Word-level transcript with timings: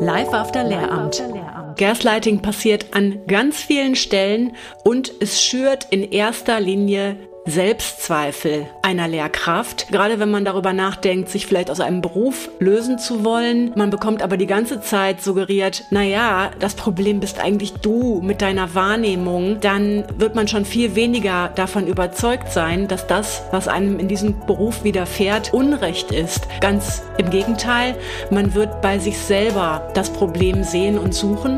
Live 0.00 0.32
after 0.32 0.64
Lehramt. 0.64 1.22
Gaslighting 1.76 2.42
passiert 2.42 2.86
an 2.92 3.20
ganz 3.26 3.56
vielen 3.56 3.94
Stellen 3.94 4.56
und 4.84 5.12
es 5.20 5.42
schürt 5.42 5.86
in 5.90 6.10
erster 6.10 6.60
Linie 6.60 7.16
Selbstzweifel 7.44 8.66
einer 8.82 9.08
Lehrkraft, 9.08 9.88
gerade 9.90 10.20
wenn 10.20 10.30
man 10.30 10.44
darüber 10.44 10.72
nachdenkt, 10.72 11.28
sich 11.28 11.46
vielleicht 11.46 11.70
aus 11.72 11.80
einem 11.80 12.00
Beruf 12.00 12.48
lösen 12.60 13.00
zu 13.00 13.24
wollen. 13.24 13.72
Man 13.74 13.90
bekommt 13.90 14.22
aber 14.22 14.36
die 14.36 14.46
ganze 14.46 14.80
Zeit 14.80 15.20
suggeriert, 15.20 15.84
na 15.90 16.02
ja, 16.02 16.52
das 16.60 16.74
Problem 16.74 17.18
bist 17.18 17.40
eigentlich 17.40 17.72
du 17.74 18.20
mit 18.22 18.42
deiner 18.42 18.76
Wahrnehmung, 18.76 19.58
dann 19.60 20.04
wird 20.16 20.36
man 20.36 20.46
schon 20.46 20.64
viel 20.64 20.94
weniger 20.94 21.50
davon 21.56 21.88
überzeugt 21.88 22.52
sein, 22.52 22.86
dass 22.86 23.08
das, 23.08 23.42
was 23.50 23.66
einem 23.66 23.98
in 23.98 24.06
diesem 24.06 24.46
Beruf 24.46 24.84
widerfährt, 24.84 25.52
Unrecht 25.52 26.12
ist. 26.12 26.46
Ganz 26.60 27.02
im 27.18 27.30
Gegenteil, 27.30 27.96
man 28.30 28.54
wird 28.54 28.80
bei 28.82 29.00
sich 29.00 29.18
selber 29.18 29.90
das 29.94 30.10
Problem 30.10 30.62
sehen 30.62 30.96
und 30.96 31.12
suchen. 31.12 31.56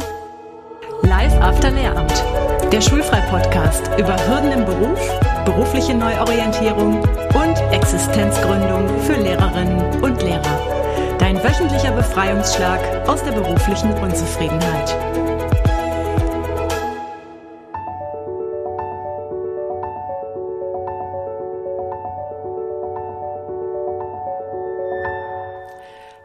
Live 1.02 1.34
After 1.42 1.70
Lehramt, 1.70 2.24
der 2.72 2.80
Schulfrei-Podcast 2.80 3.90
über 3.98 4.16
Hürden 4.26 4.52
im 4.52 4.64
Beruf 4.64 5.33
berufliche 5.44 5.94
Neuorientierung 5.94 7.00
und 7.00 7.56
Existenzgründung 7.70 8.88
für 9.00 9.14
Lehrerinnen 9.14 10.02
und 10.02 10.22
Lehrer. 10.22 11.16
Dein 11.18 11.42
wöchentlicher 11.42 11.92
Befreiungsschlag 11.92 12.80
aus 13.08 13.22
der 13.22 13.32
beruflichen 13.32 13.92
Unzufriedenheit. 13.94 14.96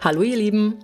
Hallo 0.01 0.21
ihr 0.21 0.37
Lieben, 0.37 0.79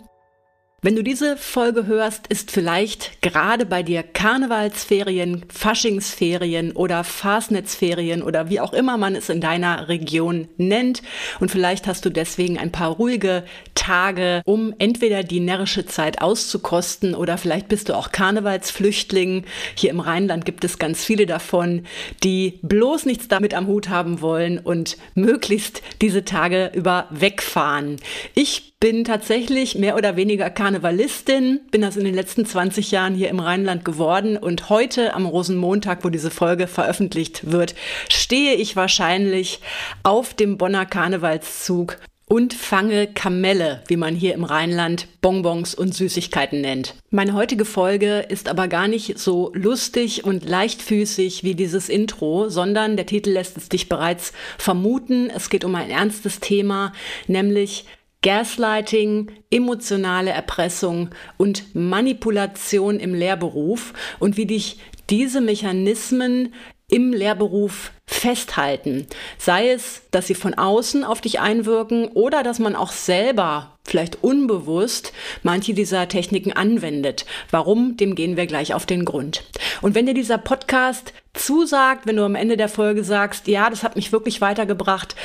wenn 0.85 0.95
du 0.95 1.01
diese 1.01 1.35
Folge 1.35 1.87
hörst, 1.87 2.27
ist 2.27 2.51
vielleicht 2.51 3.19
gerade 3.23 3.65
bei 3.65 3.81
dir 3.81 4.03
Karnevalsferien, 4.03 5.43
Faschingsferien 5.51 6.73
oder 6.73 7.03
Fastnetzferien 7.03 8.21
oder 8.21 8.51
wie 8.51 8.59
auch 8.59 8.71
immer 8.71 8.95
man 8.95 9.15
es 9.15 9.29
in 9.29 9.41
deiner 9.41 9.89
Region 9.89 10.47
nennt. 10.57 11.01
Und 11.39 11.49
vielleicht 11.49 11.87
hast 11.87 12.05
du 12.05 12.11
deswegen 12.11 12.59
ein 12.59 12.71
paar 12.71 12.91
ruhige 12.91 13.45
Tage, 13.73 14.43
um 14.45 14.75
entweder 14.77 15.23
die 15.23 15.39
närrische 15.39 15.87
Zeit 15.87 16.21
auszukosten 16.21 17.15
oder 17.15 17.39
vielleicht 17.39 17.67
bist 17.67 17.89
du 17.89 17.95
auch 17.95 18.11
Karnevalsflüchtling. 18.11 19.45
Hier 19.73 19.89
im 19.89 19.99
Rheinland 19.99 20.45
gibt 20.45 20.63
es 20.63 20.77
ganz 20.77 21.03
viele 21.03 21.25
davon, 21.25 21.87
die 22.23 22.59
bloß 22.61 23.07
nichts 23.07 23.27
damit 23.27 23.55
am 23.55 23.65
Hut 23.65 23.89
haben 23.89 24.21
wollen 24.21 24.59
und 24.59 24.97
möglichst 25.15 25.81
diese 26.03 26.25
Tage 26.25 26.69
über 26.75 27.07
wegfahren. 27.09 27.97
Ich 28.35 28.74
bin 28.85 29.03
tatsächlich 29.03 29.73
mehr 29.73 29.95
oder 29.95 30.15
weniger 30.15 30.51
Karnevalistin, 30.51 31.59
bin 31.71 31.81
das 31.81 31.97
in 31.97 32.05
den 32.05 32.13
letzten 32.13 32.45
20 32.45 32.91
Jahren 32.91 33.15
hier 33.15 33.29
im 33.29 33.39
Rheinland 33.39 33.83
geworden 33.83 34.37
und 34.37 34.69
heute 34.69 35.15
am 35.15 35.25
Rosenmontag, 35.25 36.05
wo 36.05 36.09
diese 36.09 36.29
Folge 36.29 36.67
veröffentlicht 36.67 37.51
wird, 37.51 37.73
stehe 38.09 38.53
ich 38.53 38.75
wahrscheinlich 38.75 39.59
auf 40.03 40.35
dem 40.35 40.59
Bonner 40.59 40.85
Karnevalszug 40.85 41.97
und 42.27 42.53
fange 42.53 43.07
Kamelle, 43.07 43.81
wie 43.87 43.97
man 43.97 44.13
hier 44.13 44.35
im 44.35 44.43
Rheinland 44.43 45.07
Bonbons 45.19 45.73
und 45.73 45.95
Süßigkeiten 45.95 46.61
nennt. 46.61 46.93
Meine 47.09 47.33
heutige 47.33 47.65
Folge 47.65 48.19
ist 48.29 48.47
aber 48.47 48.67
gar 48.67 48.87
nicht 48.87 49.17
so 49.17 49.51
lustig 49.55 50.25
und 50.25 50.47
leichtfüßig 50.47 51.43
wie 51.43 51.55
dieses 51.55 51.89
Intro, 51.89 52.49
sondern 52.49 52.97
der 52.97 53.07
Titel 53.07 53.31
lässt 53.31 53.57
es 53.57 53.67
dich 53.67 53.89
bereits 53.89 54.31
vermuten. 54.59 55.31
Es 55.35 55.49
geht 55.49 55.65
um 55.65 55.73
ein 55.73 55.89
ernstes 55.89 56.39
Thema, 56.39 56.93
nämlich 57.25 57.85
Gaslighting, 58.25 59.31
emotionale 59.51 60.31
Erpressung 60.31 61.11
und 61.37 61.75
Manipulation 61.75 62.99
im 62.99 63.13
Lehrberuf 63.13 63.93
und 64.17 64.35
wie 64.35 64.47
dich 64.47 64.79
diese 65.11 65.41
Mechanismen 65.41 66.51
im 66.87 67.13
Lehrberuf 67.13 67.91
festhalten. 68.07 69.05
Sei 69.37 69.69
es, 69.69 70.01
dass 70.09 70.25
sie 70.25 70.33
von 70.33 70.55
außen 70.55 71.03
auf 71.03 71.21
dich 71.21 71.39
einwirken 71.39 72.07
oder 72.07 72.41
dass 72.41 72.57
man 72.57 72.75
auch 72.75 72.91
selber 72.91 73.77
vielleicht 73.83 74.23
unbewusst 74.23 75.13
manche 75.43 75.75
dieser 75.75 76.07
Techniken 76.07 76.51
anwendet. 76.51 77.25
Warum? 77.51 77.95
Dem 77.95 78.15
gehen 78.15 78.37
wir 78.37 78.47
gleich 78.47 78.73
auf 78.73 78.87
den 78.87 79.05
Grund. 79.05 79.43
Und 79.83 79.93
wenn 79.93 80.07
dir 80.07 80.15
dieser 80.15 80.39
Podcast 80.39 81.13
zusagt, 81.35 82.07
wenn 82.07 82.15
du 82.15 82.23
am 82.23 82.35
Ende 82.35 82.57
der 82.57 82.69
Folge 82.69 83.03
sagst, 83.03 83.47
ja, 83.47 83.69
das 83.69 83.83
hat 83.83 83.95
mich 83.95 84.11
wirklich 84.11 84.41
weitergebracht, 84.41 85.15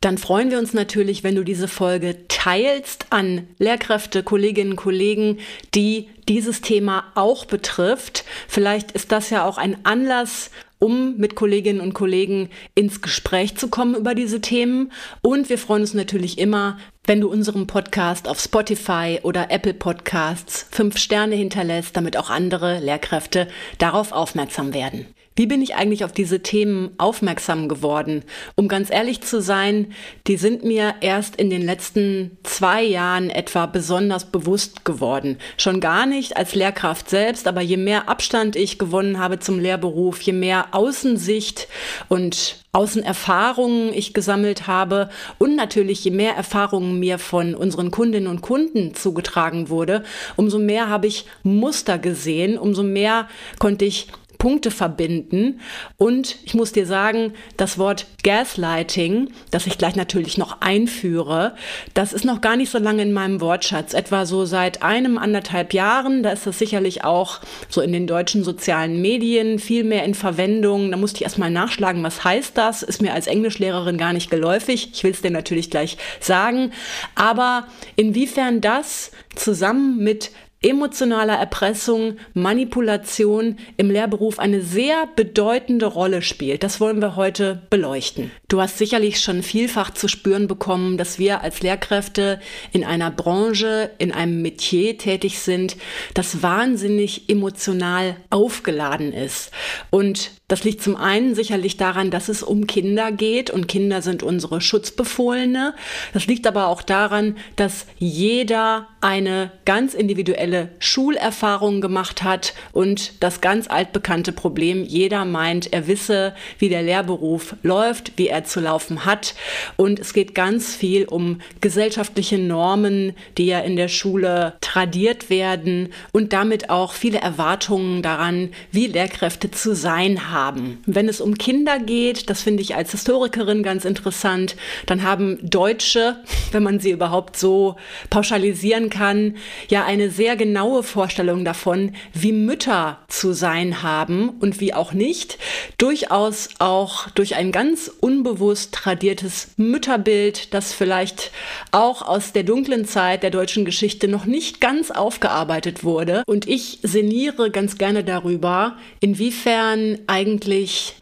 dann 0.00 0.16
freuen 0.16 0.50
wir 0.50 0.58
uns 0.58 0.74
natürlich, 0.74 1.24
wenn 1.24 1.34
du 1.34 1.42
diese 1.42 1.66
Folge 1.66 2.28
teilst 2.28 3.06
an 3.10 3.48
Lehrkräfte, 3.58 4.22
Kolleginnen 4.22 4.72
und 4.72 4.76
Kollegen, 4.76 5.38
die 5.74 6.08
dieses 6.28 6.60
Thema 6.60 7.04
auch 7.16 7.46
betrifft. 7.46 8.24
Vielleicht 8.46 8.92
ist 8.92 9.10
das 9.10 9.30
ja 9.30 9.44
auch 9.44 9.58
ein 9.58 9.84
Anlass, 9.84 10.50
um 10.78 11.16
mit 11.16 11.34
Kolleginnen 11.34 11.80
und 11.80 11.94
Kollegen 11.94 12.50
ins 12.76 13.02
Gespräch 13.02 13.56
zu 13.56 13.68
kommen 13.68 13.96
über 13.96 14.14
diese 14.14 14.40
Themen. 14.40 14.92
Und 15.22 15.48
wir 15.48 15.58
freuen 15.58 15.82
uns 15.82 15.94
natürlich 15.94 16.38
immer, 16.38 16.78
wenn 17.04 17.20
du 17.20 17.28
unserem 17.28 17.66
Podcast 17.66 18.28
auf 18.28 18.38
Spotify 18.38 19.18
oder 19.24 19.50
Apple 19.50 19.74
Podcasts 19.74 20.68
fünf 20.70 20.98
Sterne 20.98 21.34
hinterlässt, 21.34 21.96
damit 21.96 22.16
auch 22.16 22.30
andere 22.30 22.78
Lehrkräfte 22.78 23.48
darauf 23.78 24.12
aufmerksam 24.12 24.72
werden. 24.72 25.06
Wie 25.38 25.46
bin 25.46 25.62
ich 25.62 25.76
eigentlich 25.76 26.04
auf 26.04 26.10
diese 26.10 26.40
Themen 26.40 26.90
aufmerksam 26.98 27.68
geworden? 27.68 28.24
Um 28.56 28.66
ganz 28.66 28.90
ehrlich 28.90 29.20
zu 29.20 29.40
sein, 29.40 29.92
die 30.26 30.36
sind 30.36 30.64
mir 30.64 30.96
erst 31.00 31.36
in 31.36 31.48
den 31.48 31.62
letzten 31.62 32.36
zwei 32.42 32.82
Jahren 32.82 33.30
etwa 33.30 33.66
besonders 33.66 34.32
bewusst 34.32 34.84
geworden. 34.84 35.38
Schon 35.56 35.78
gar 35.78 36.06
nicht 36.06 36.36
als 36.36 36.56
Lehrkraft 36.56 37.08
selbst, 37.08 37.46
aber 37.46 37.60
je 37.60 37.76
mehr 37.76 38.08
Abstand 38.08 38.56
ich 38.56 38.80
gewonnen 38.80 39.20
habe 39.20 39.38
zum 39.38 39.60
Lehrberuf, 39.60 40.20
je 40.22 40.32
mehr 40.32 40.74
Außensicht 40.74 41.68
und 42.08 42.56
Außenerfahrungen 42.72 43.92
ich 43.92 44.14
gesammelt 44.14 44.66
habe 44.66 45.08
und 45.38 45.54
natürlich 45.54 46.02
je 46.02 46.10
mehr 46.10 46.34
Erfahrungen 46.34 46.98
mir 46.98 47.20
von 47.20 47.54
unseren 47.54 47.92
Kundinnen 47.92 48.26
und 48.26 48.40
Kunden 48.40 48.96
zugetragen 48.96 49.68
wurde, 49.68 50.02
umso 50.34 50.58
mehr 50.58 50.88
habe 50.88 51.06
ich 51.06 51.26
Muster 51.44 51.96
gesehen, 51.96 52.58
umso 52.58 52.82
mehr 52.82 53.28
konnte 53.60 53.84
ich 53.84 54.08
Punkte 54.38 54.70
verbinden. 54.70 55.60
Und 55.96 56.36
ich 56.44 56.54
muss 56.54 56.72
dir 56.72 56.86
sagen, 56.86 57.34
das 57.56 57.76
Wort 57.76 58.06
Gaslighting, 58.22 59.30
das 59.50 59.66
ich 59.66 59.78
gleich 59.78 59.96
natürlich 59.96 60.38
noch 60.38 60.60
einführe, 60.60 61.56
das 61.94 62.12
ist 62.12 62.24
noch 62.24 62.40
gar 62.40 62.56
nicht 62.56 62.70
so 62.70 62.78
lange 62.78 63.02
in 63.02 63.12
meinem 63.12 63.40
Wortschatz. 63.40 63.94
Etwa 63.94 64.26
so 64.26 64.44
seit 64.44 64.82
einem, 64.82 65.18
anderthalb 65.18 65.74
Jahren. 65.74 66.22
Da 66.22 66.30
ist 66.30 66.46
das 66.46 66.58
sicherlich 66.58 67.04
auch 67.04 67.40
so 67.68 67.80
in 67.80 67.92
den 67.92 68.06
deutschen 68.06 68.44
sozialen 68.44 69.02
Medien 69.02 69.58
viel 69.58 69.82
mehr 69.84 70.04
in 70.04 70.14
Verwendung. 70.14 70.90
Da 70.90 70.96
musste 70.96 71.18
ich 71.18 71.24
erstmal 71.24 71.50
nachschlagen, 71.50 72.02
was 72.04 72.22
heißt 72.22 72.56
das? 72.56 72.82
Ist 72.82 73.02
mir 73.02 73.12
als 73.12 73.26
Englischlehrerin 73.26 73.98
gar 73.98 74.12
nicht 74.12 74.30
geläufig. 74.30 74.90
Ich 74.92 75.02
will 75.04 75.10
es 75.10 75.22
dir 75.22 75.32
natürlich 75.32 75.70
gleich 75.70 75.98
sagen. 76.20 76.72
Aber 77.16 77.66
inwiefern 77.96 78.60
das 78.60 79.10
zusammen 79.34 79.98
mit 79.98 80.30
emotionaler 80.60 81.34
Erpressung, 81.34 82.16
Manipulation 82.34 83.58
im 83.76 83.90
Lehrberuf 83.90 84.38
eine 84.38 84.60
sehr 84.60 85.06
bedeutende 85.14 85.86
Rolle 85.86 86.22
spielt. 86.22 86.62
Das 86.62 86.80
wollen 86.80 87.00
wir 87.00 87.16
heute 87.16 87.62
beleuchten. 87.70 88.30
Du 88.48 88.60
hast 88.60 88.78
sicherlich 88.78 89.20
schon 89.20 89.42
vielfach 89.42 89.92
zu 89.92 90.08
spüren 90.08 90.48
bekommen, 90.48 90.98
dass 90.98 91.18
wir 91.18 91.42
als 91.42 91.62
Lehrkräfte 91.62 92.40
in 92.72 92.84
einer 92.84 93.10
Branche, 93.10 93.90
in 93.98 94.10
einem 94.12 94.42
Metier 94.42 94.98
tätig 94.98 95.38
sind, 95.38 95.76
das 96.14 96.42
wahnsinnig 96.42 97.28
emotional 97.28 98.16
aufgeladen 98.30 99.12
ist. 99.12 99.52
Und 99.90 100.37
das 100.48 100.64
liegt 100.64 100.82
zum 100.82 100.96
einen 100.96 101.34
sicherlich 101.34 101.76
daran, 101.76 102.10
dass 102.10 102.30
es 102.30 102.42
um 102.42 102.66
Kinder 102.66 103.12
geht 103.12 103.50
und 103.50 103.68
Kinder 103.68 104.00
sind 104.00 104.22
unsere 104.22 104.62
Schutzbefohlene. 104.62 105.74
Das 106.14 106.26
liegt 106.26 106.46
aber 106.46 106.68
auch 106.68 106.80
daran, 106.80 107.36
dass 107.56 107.86
jeder 107.98 108.88
eine 109.02 109.52
ganz 109.66 109.92
individuelle 109.92 110.70
Schulerfahrung 110.78 111.82
gemacht 111.82 112.22
hat 112.22 112.54
und 112.72 113.22
das 113.22 113.42
ganz 113.42 113.68
altbekannte 113.68 114.32
Problem, 114.32 114.84
jeder 114.84 115.26
meint, 115.26 115.70
er 115.72 115.86
wisse, 115.86 116.34
wie 116.58 116.70
der 116.70 116.82
Lehrberuf 116.82 117.54
läuft, 117.62 118.12
wie 118.16 118.28
er 118.28 118.44
zu 118.44 118.60
laufen 118.60 119.04
hat. 119.04 119.34
Und 119.76 120.00
es 120.00 120.14
geht 120.14 120.34
ganz 120.34 120.74
viel 120.74 121.04
um 121.04 121.42
gesellschaftliche 121.60 122.38
Normen, 122.38 123.14
die 123.36 123.46
ja 123.46 123.60
in 123.60 123.76
der 123.76 123.88
Schule 123.88 124.54
tradiert 124.62 125.28
werden 125.28 125.92
und 126.12 126.32
damit 126.32 126.70
auch 126.70 126.94
viele 126.94 127.18
Erwartungen 127.18 128.02
daran, 128.02 128.48
wie 128.72 128.86
Lehrkräfte 128.86 129.50
zu 129.50 129.74
sein 129.74 130.32
haben 130.32 130.37
haben. 130.38 130.82
Wenn 130.86 131.08
es 131.08 131.20
um 131.20 131.36
Kinder 131.36 131.78
geht, 131.78 132.30
das 132.30 132.42
finde 132.42 132.62
ich 132.62 132.74
als 132.74 132.92
Historikerin 132.92 133.62
ganz 133.62 133.84
interessant, 133.84 134.56
dann 134.86 135.02
haben 135.02 135.38
Deutsche, 135.42 136.16
wenn 136.52 136.62
man 136.62 136.80
sie 136.80 136.90
überhaupt 136.90 137.36
so 137.36 137.76
pauschalisieren 138.10 138.90
kann, 138.90 139.36
ja 139.68 139.84
eine 139.84 140.10
sehr 140.10 140.36
genaue 140.36 140.82
Vorstellung 140.82 141.44
davon, 141.44 141.92
wie 142.12 142.32
Mütter 142.32 142.98
zu 143.08 143.32
sein 143.32 143.82
haben 143.82 144.28
und 144.28 144.60
wie 144.60 144.74
auch 144.74 144.92
nicht. 144.92 145.38
Durchaus 145.76 146.50
auch 146.58 147.10
durch 147.10 147.34
ein 147.34 147.52
ganz 147.52 147.90
unbewusst 148.00 148.72
tradiertes 148.72 149.48
Mütterbild, 149.56 150.54
das 150.54 150.72
vielleicht 150.72 151.32
auch 151.72 152.02
aus 152.02 152.32
der 152.32 152.44
dunklen 152.44 152.84
Zeit 152.84 153.22
der 153.22 153.30
deutschen 153.30 153.64
Geschichte 153.64 154.08
noch 154.08 154.24
nicht 154.24 154.60
ganz 154.60 154.90
aufgearbeitet 154.90 155.82
wurde. 155.82 156.22
Und 156.26 156.46
ich 156.46 156.78
sinniere 156.82 157.50
ganz 157.50 157.78
gerne 157.78 158.04
darüber, 158.04 158.76
inwiefern 159.00 159.98
eigentlich 160.06 160.27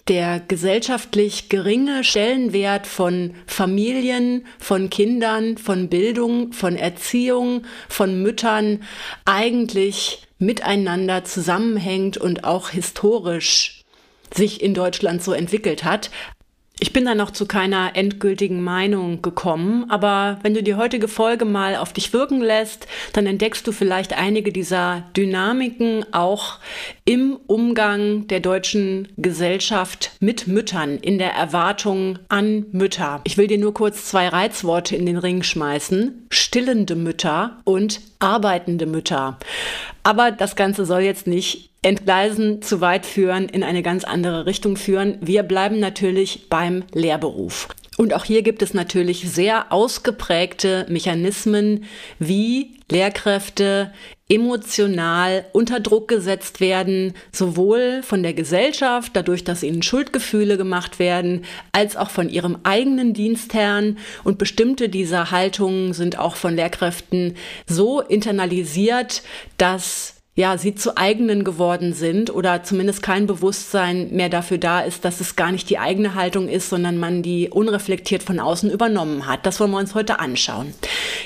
der 0.08 0.40
gesellschaftlich 0.40 1.48
geringe 1.48 2.04
Stellenwert 2.04 2.86
von 2.86 3.34
Familien, 3.46 4.46
von 4.58 4.88
Kindern, 4.90 5.58
von 5.58 5.88
Bildung, 5.88 6.52
von 6.52 6.76
Erziehung, 6.76 7.64
von 7.88 8.22
Müttern 8.22 8.82
eigentlich 9.24 10.26
miteinander 10.38 11.24
zusammenhängt 11.24 12.16
und 12.16 12.44
auch 12.44 12.70
historisch 12.70 13.84
sich 14.34 14.62
in 14.62 14.74
Deutschland 14.74 15.22
so 15.22 15.32
entwickelt 15.32 15.84
hat. 15.84 16.10
Ich 16.78 16.92
bin 16.92 17.06
da 17.06 17.14
noch 17.14 17.30
zu 17.30 17.46
keiner 17.46 17.92
endgültigen 17.94 18.62
Meinung 18.62 19.22
gekommen, 19.22 19.86
aber 19.88 20.38
wenn 20.42 20.52
du 20.52 20.62
die 20.62 20.74
heutige 20.74 21.08
Folge 21.08 21.46
mal 21.46 21.74
auf 21.74 21.94
dich 21.94 22.12
wirken 22.12 22.42
lässt, 22.42 22.86
dann 23.14 23.24
entdeckst 23.26 23.66
du 23.66 23.72
vielleicht 23.72 24.12
einige 24.12 24.52
dieser 24.52 25.04
Dynamiken 25.16 26.04
auch 26.12 26.58
im 27.06 27.38
Umgang 27.46 28.26
der 28.26 28.40
deutschen 28.40 29.08
Gesellschaft 29.16 30.10
mit 30.20 30.48
Müttern, 30.48 30.98
in 30.98 31.16
der 31.16 31.32
Erwartung 31.32 32.18
an 32.28 32.66
Mütter. 32.72 33.22
Ich 33.24 33.38
will 33.38 33.46
dir 33.46 33.58
nur 33.58 33.72
kurz 33.72 34.04
zwei 34.04 34.28
Reizworte 34.28 34.96
in 34.96 35.06
den 35.06 35.16
Ring 35.16 35.42
schmeißen. 35.42 36.26
Stillende 36.28 36.94
Mütter 36.94 37.56
und 37.64 38.02
arbeitende 38.18 38.84
Mütter. 38.84 39.38
Aber 40.02 40.30
das 40.30 40.56
Ganze 40.56 40.84
soll 40.84 41.00
jetzt 41.00 41.26
nicht 41.26 41.70
entgleisen, 41.86 42.62
zu 42.62 42.80
weit 42.80 43.06
führen, 43.06 43.48
in 43.48 43.62
eine 43.62 43.80
ganz 43.80 44.02
andere 44.02 44.44
Richtung 44.44 44.76
führen. 44.76 45.18
Wir 45.20 45.44
bleiben 45.44 45.78
natürlich 45.78 46.48
beim 46.50 46.82
Lehrberuf. 46.92 47.68
Und 47.96 48.12
auch 48.12 48.24
hier 48.24 48.42
gibt 48.42 48.60
es 48.60 48.74
natürlich 48.74 49.30
sehr 49.30 49.72
ausgeprägte 49.72 50.84
Mechanismen, 50.88 51.84
wie 52.18 52.72
Lehrkräfte 52.90 53.92
emotional 54.28 55.44
unter 55.52 55.78
Druck 55.78 56.08
gesetzt 56.08 56.60
werden, 56.60 57.14
sowohl 57.30 58.02
von 58.02 58.24
der 58.24 58.34
Gesellschaft, 58.34 59.12
dadurch, 59.14 59.44
dass 59.44 59.62
ihnen 59.62 59.82
Schuldgefühle 59.82 60.56
gemacht 60.56 60.98
werden, 60.98 61.44
als 61.70 61.96
auch 61.96 62.10
von 62.10 62.28
ihrem 62.28 62.58
eigenen 62.64 63.14
Dienstherrn. 63.14 63.98
Und 64.24 64.38
bestimmte 64.38 64.88
dieser 64.88 65.30
Haltungen 65.30 65.92
sind 65.92 66.18
auch 66.18 66.34
von 66.34 66.56
Lehrkräften 66.56 67.36
so 67.66 68.00
internalisiert, 68.00 69.22
dass 69.56 70.15
ja, 70.36 70.58
sie 70.58 70.74
zu 70.74 70.98
eigenen 70.98 71.44
geworden 71.44 71.94
sind 71.94 72.32
oder 72.32 72.62
zumindest 72.62 73.02
kein 73.02 73.26
Bewusstsein 73.26 74.10
mehr 74.10 74.28
dafür 74.28 74.58
da 74.58 74.80
ist, 74.80 75.04
dass 75.06 75.20
es 75.20 75.34
gar 75.34 75.50
nicht 75.50 75.70
die 75.70 75.78
eigene 75.78 76.14
Haltung 76.14 76.48
ist, 76.48 76.68
sondern 76.68 76.98
man 76.98 77.22
die 77.22 77.48
unreflektiert 77.48 78.22
von 78.22 78.38
außen 78.38 78.70
übernommen 78.70 79.26
hat. 79.26 79.46
Das 79.46 79.58
wollen 79.58 79.70
wir 79.70 79.78
uns 79.78 79.94
heute 79.94 80.20
anschauen. 80.20 80.74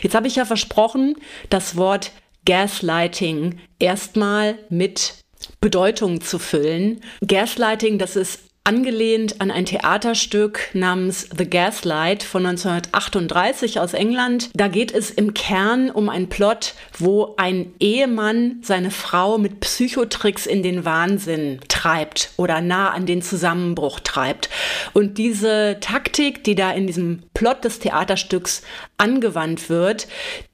Jetzt 0.01 0.15
habe 0.15 0.29
ich 0.29 0.37
ja 0.37 0.45
versprochen, 0.45 1.17
das 1.51 1.77
Wort 1.77 2.13
Gaslighting 2.47 3.59
erstmal 3.81 4.59
mit 4.69 5.15
Bedeutung 5.61 6.21
zu 6.21 6.39
füllen. 6.39 7.01
Gaslighting, 7.27 7.99
das 7.99 8.15
ist 8.15 8.50
angelehnt 8.65 9.41
an 9.41 9.51
ein 9.51 9.65
Theaterstück 9.65 10.71
namens 10.75 11.29
The 11.37 11.49
Gaslight 11.49 12.23
von 12.23 12.45
1938 12.45 13.81
aus 13.81 13.95
England. 13.95 14.51
Da 14.55 14.69
geht 14.69 14.93
es 14.93 15.11
im 15.11 15.35
Kern 15.35 15.91
um 15.91 16.09
einen 16.09 16.29
Plot, 16.29 16.75
wo 16.99 17.35
ein 17.37 17.73
Ehemann 17.81 18.61
seine 18.63 18.91
Frau 18.91 19.39
mit 19.39 19.61
Psychotricks 19.61 20.47
in 20.47 20.63
den 20.63 20.85
Wahnsinn 20.85 21.61
treibt 21.69 22.33
oder 22.37 22.61
nah 22.61 22.91
an 22.91 23.07
den 23.07 23.23
Zusammenbruch 23.23 24.01
treibt. 24.01 24.51
Und 24.93 25.17
diese 25.17 25.79
Taktik, 25.81 26.45
die 26.45 26.55
da 26.55 26.71
in 26.71 26.87
diesem 26.87 27.23
Plot 27.33 27.65
des 27.65 27.79
Theaterstücks 27.79 28.63
angewandt 28.99 29.71
wird, 29.71 30.07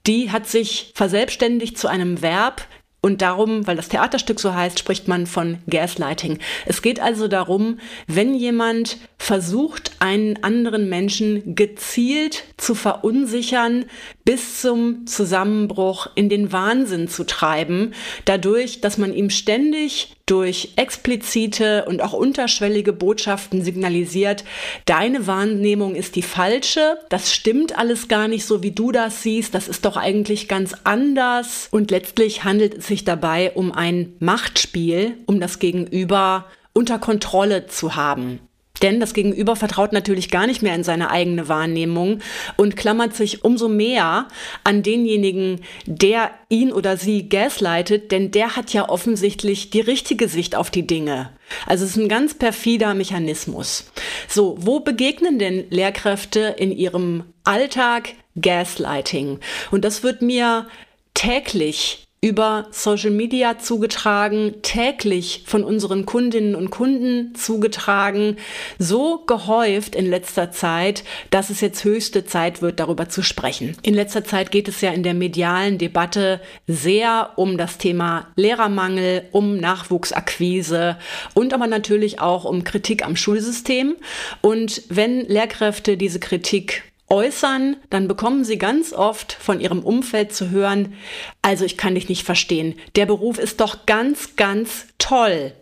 die 0.07 0.31
hat 0.31 0.47
sich 0.47 0.91
verselbstständigt 0.95 1.77
zu 1.77 1.89
einem 1.89 2.21
Verb, 2.21 2.65
und 3.07 3.21
darum, 3.21 3.65
weil 3.65 3.77
das 3.77 3.87
Theaterstück 3.87 4.37
so 4.37 4.53
heißt, 4.53 4.77
spricht 4.77 5.07
man 5.07 5.27
von 5.27 5.59
Gaslighting. 5.69 6.39
Es 6.65 6.81
geht 6.81 6.99
also 6.99 7.29
darum, 7.29 7.79
wenn 8.05 8.35
jemand 8.35 8.97
versucht, 9.17 9.93
einen 9.99 10.43
anderen 10.43 10.89
Menschen 10.89 11.55
gezielt 11.55 12.43
zu 12.57 12.75
verunsichern, 12.75 13.85
bis 14.27 14.59
zum 14.59 15.07
Zusammenbruch 15.07 16.09
in 16.15 16.27
den 16.27 16.51
Wahnsinn 16.51 17.07
zu 17.07 17.25
treiben, 17.25 17.93
dadurch, 18.25 18.81
dass 18.81 18.97
man 18.97 19.13
ihm 19.13 19.29
ständig 19.29 20.17
durch 20.25 20.73
explizite 20.75 21.85
und 21.85 22.01
auch 22.01 22.11
unterschwellige 22.11 22.91
Botschaften 22.91 23.63
signalisiert, 23.63 24.43
deine 24.83 25.27
Wahrnehmung 25.27 25.95
ist 25.95 26.17
die 26.17 26.23
falsche, 26.23 26.99
das 27.07 27.33
stimmt 27.33 27.77
alles 27.77 28.09
gar 28.09 28.27
nicht 28.27 28.43
so, 28.43 28.61
wie 28.63 28.71
du 28.71 28.91
das 28.91 29.23
siehst, 29.23 29.55
das 29.55 29.69
ist 29.69 29.85
doch 29.85 29.95
eigentlich 29.95 30.49
ganz 30.49 30.75
anders. 30.83 31.69
Und 31.71 31.89
letztlich 31.89 32.43
handelt 32.43 32.79
es 32.79 32.87
sich 32.87 33.05
dabei 33.05 33.53
um 33.53 33.71
ein 33.71 34.11
Machtspiel, 34.19 35.15
um 35.25 35.39
das 35.39 35.59
Gegenüber 35.59 36.47
unter 36.73 36.99
Kontrolle 36.99 37.67
zu 37.67 37.95
haben. 37.95 38.41
Denn 38.81 38.99
das 38.99 39.13
Gegenüber 39.13 39.55
vertraut 39.55 39.93
natürlich 39.93 40.29
gar 40.29 40.47
nicht 40.47 40.61
mehr 40.61 40.75
in 40.75 40.83
seine 40.83 41.09
eigene 41.09 41.47
Wahrnehmung 41.47 42.19
und 42.55 42.75
klammert 42.75 43.15
sich 43.15 43.43
umso 43.43 43.67
mehr 43.67 44.27
an 44.63 44.83
denjenigen, 44.83 45.61
der 45.85 46.31
ihn 46.49 46.71
oder 46.71 46.97
sie 46.97 47.29
gaslightet, 47.29 48.11
denn 48.11 48.31
der 48.31 48.55
hat 48.55 48.73
ja 48.73 48.89
offensichtlich 48.89 49.69
die 49.69 49.81
richtige 49.81 50.27
Sicht 50.27 50.55
auf 50.55 50.71
die 50.71 50.85
Dinge. 50.85 51.31
Also 51.65 51.85
es 51.85 51.91
ist 51.91 51.97
ein 51.97 52.09
ganz 52.09 52.33
perfider 52.33 52.93
Mechanismus. 52.93 53.91
So, 54.27 54.57
wo 54.59 54.79
begegnen 54.79 55.39
denn 55.39 55.65
Lehrkräfte 55.69 56.55
in 56.57 56.71
ihrem 56.71 57.23
Alltag 57.43 58.13
Gaslighting? 58.39 59.39
Und 59.71 59.85
das 59.85 60.03
wird 60.03 60.21
mir 60.21 60.67
täglich 61.13 62.06
über 62.19 62.67
Social 62.71 63.11
Media 63.11 63.59
zugetragen, 63.59 64.55
täglich 64.63 65.43
von 65.45 65.63
unseren 65.63 66.05
Kundinnen 66.07 66.55
und 66.55 66.71
Kunden 66.71 67.35
zugetragen, 67.35 68.37
so 68.79 69.19
gehäuft 69.27 69.95
in 69.95 70.09
letzter 70.09 70.51
Zeit, 70.51 71.03
dass 71.29 71.51
es 71.51 71.61
jetzt 71.61 71.83
höchste 71.83 72.25
Zeit 72.25 72.63
wird, 72.63 72.79
darüber 72.79 73.07
zu 73.07 73.21
sprechen. 73.21 73.77
In 73.83 73.93
letzter 73.93 74.23
Zeit 74.23 74.49
geht 74.49 74.67
es 74.67 74.81
ja 74.81 74.91
in 74.91 75.03
der 75.03 75.13
medialen 75.13 75.77
Debatte 75.77 76.41
sehr 76.65 77.33
um 77.35 77.55
das 77.55 77.77
Thema 77.77 78.27
Lehrermangel, 78.35 79.25
um 79.31 79.57
Nachwuchsakquise 79.57 80.97
und 81.35 81.53
aber 81.53 81.67
natürlich 81.67 82.19
auch 82.19 82.45
um 82.45 82.63
Kritik 82.63 83.05
am 83.05 83.15
Schulsystem. 83.15 83.95
Und 84.41 84.81
wenn 84.89 85.21
Lehrkräfte 85.27 85.97
diese 85.97 86.19
Kritik 86.19 86.83
äußern, 87.09 87.77
dann 87.89 88.07
bekommen 88.07 88.43
sie 88.43 88.57
ganz 88.57 88.93
oft 88.93 89.33
von 89.33 89.59
ihrem 89.59 89.79
Umfeld 89.83 90.33
zu 90.33 90.49
hören, 90.49 90.95
also 91.41 91.65
ich 91.65 91.77
kann 91.77 91.95
dich 91.95 92.09
nicht 92.09 92.23
verstehen, 92.23 92.75
der 92.95 93.05
Beruf 93.05 93.37
ist 93.37 93.61
doch 93.61 93.85
ganz, 93.85 94.35
ganz 94.35 94.87
toll. 94.97 95.53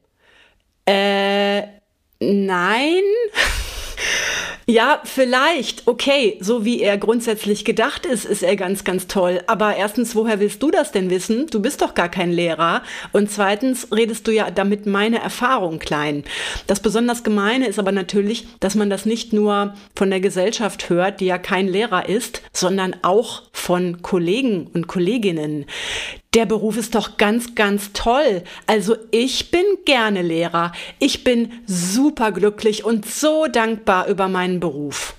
Äh, 0.86 1.64
nein. 2.20 3.02
Ja, 4.68 5.00
vielleicht, 5.04 5.86
okay, 5.86 6.40
so 6.42 6.66
wie 6.66 6.82
er 6.82 6.98
grundsätzlich 6.98 7.66
gedacht 7.66 8.08
ist, 8.08 8.26
ist 8.26 8.42
er 8.42 8.56
ganz, 8.56 8.84
ganz 8.84 9.06
toll. 9.06 9.44
Aber 9.46 9.76
erstens, 9.76 10.16
woher 10.16 10.40
willst 10.40 10.64
du 10.64 10.72
das 10.72 10.92
denn 10.92 11.12
wissen? 11.12 11.46
Du 11.52 11.62
bist 11.62 11.84
doch 11.84 11.94
gar 11.94 12.10
kein 12.10 12.32
Lehrer. 12.32 12.82
Und 13.12 13.30
zweitens 13.30 13.92
redest 13.92 14.26
du 14.28 14.32
ja 14.32 14.50
damit 14.50 14.88
meine 14.88 15.20
Erfahrung 15.20 15.78
klein. 15.78 16.24
Das 16.66 16.80
besonders 16.80 17.24
Gemeine 17.24 17.68
ist 17.68 17.78
aber 17.78 17.92
natürlich, 17.92 18.48
dass 18.60 18.74
man 18.74 18.90
das 18.90 19.06
nicht 19.06 19.34
nur 19.34 19.76
von 19.96 20.10
der 20.10 20.20
Gesellschaft 20.20 20.90
hört, 20.90 21.20
die 21.20 21.28
ja 21.28 21.38
kein 21.38 21.68
Lehrer 21.68 22.10
ist, 22.10 22.42
sondern 22.52 22.96
auch 23.04 23.44
von 23.52 24.02
Kollegen 24.02 24.66
und 24.74 24.88
Kolleginnen 24.88 25.68
der 26.36 26.46
Beruf 26.46 26.78
ist 26.78 26.96
doch 26.96 27.18
ganz, 27.18 27.56
ganz 27.56 27.94
toll. 27.94 28.44
Also 28.68 28.98
ich 29.12 29.52
bin 29.52 29.66
gerne 29.86 30.22
Lehrer. 30.22 30.74
Ich 31.00 31.24
bin 31.24 31.52
super 31.66 32.32
glücklich 32.34 32.84
und 32.84 33.10
so 33.10 33.48
dankbar 33.48 34.08
über 34.08 34.28
meinen 34.28 34.60
Beruf. 34.60 35.16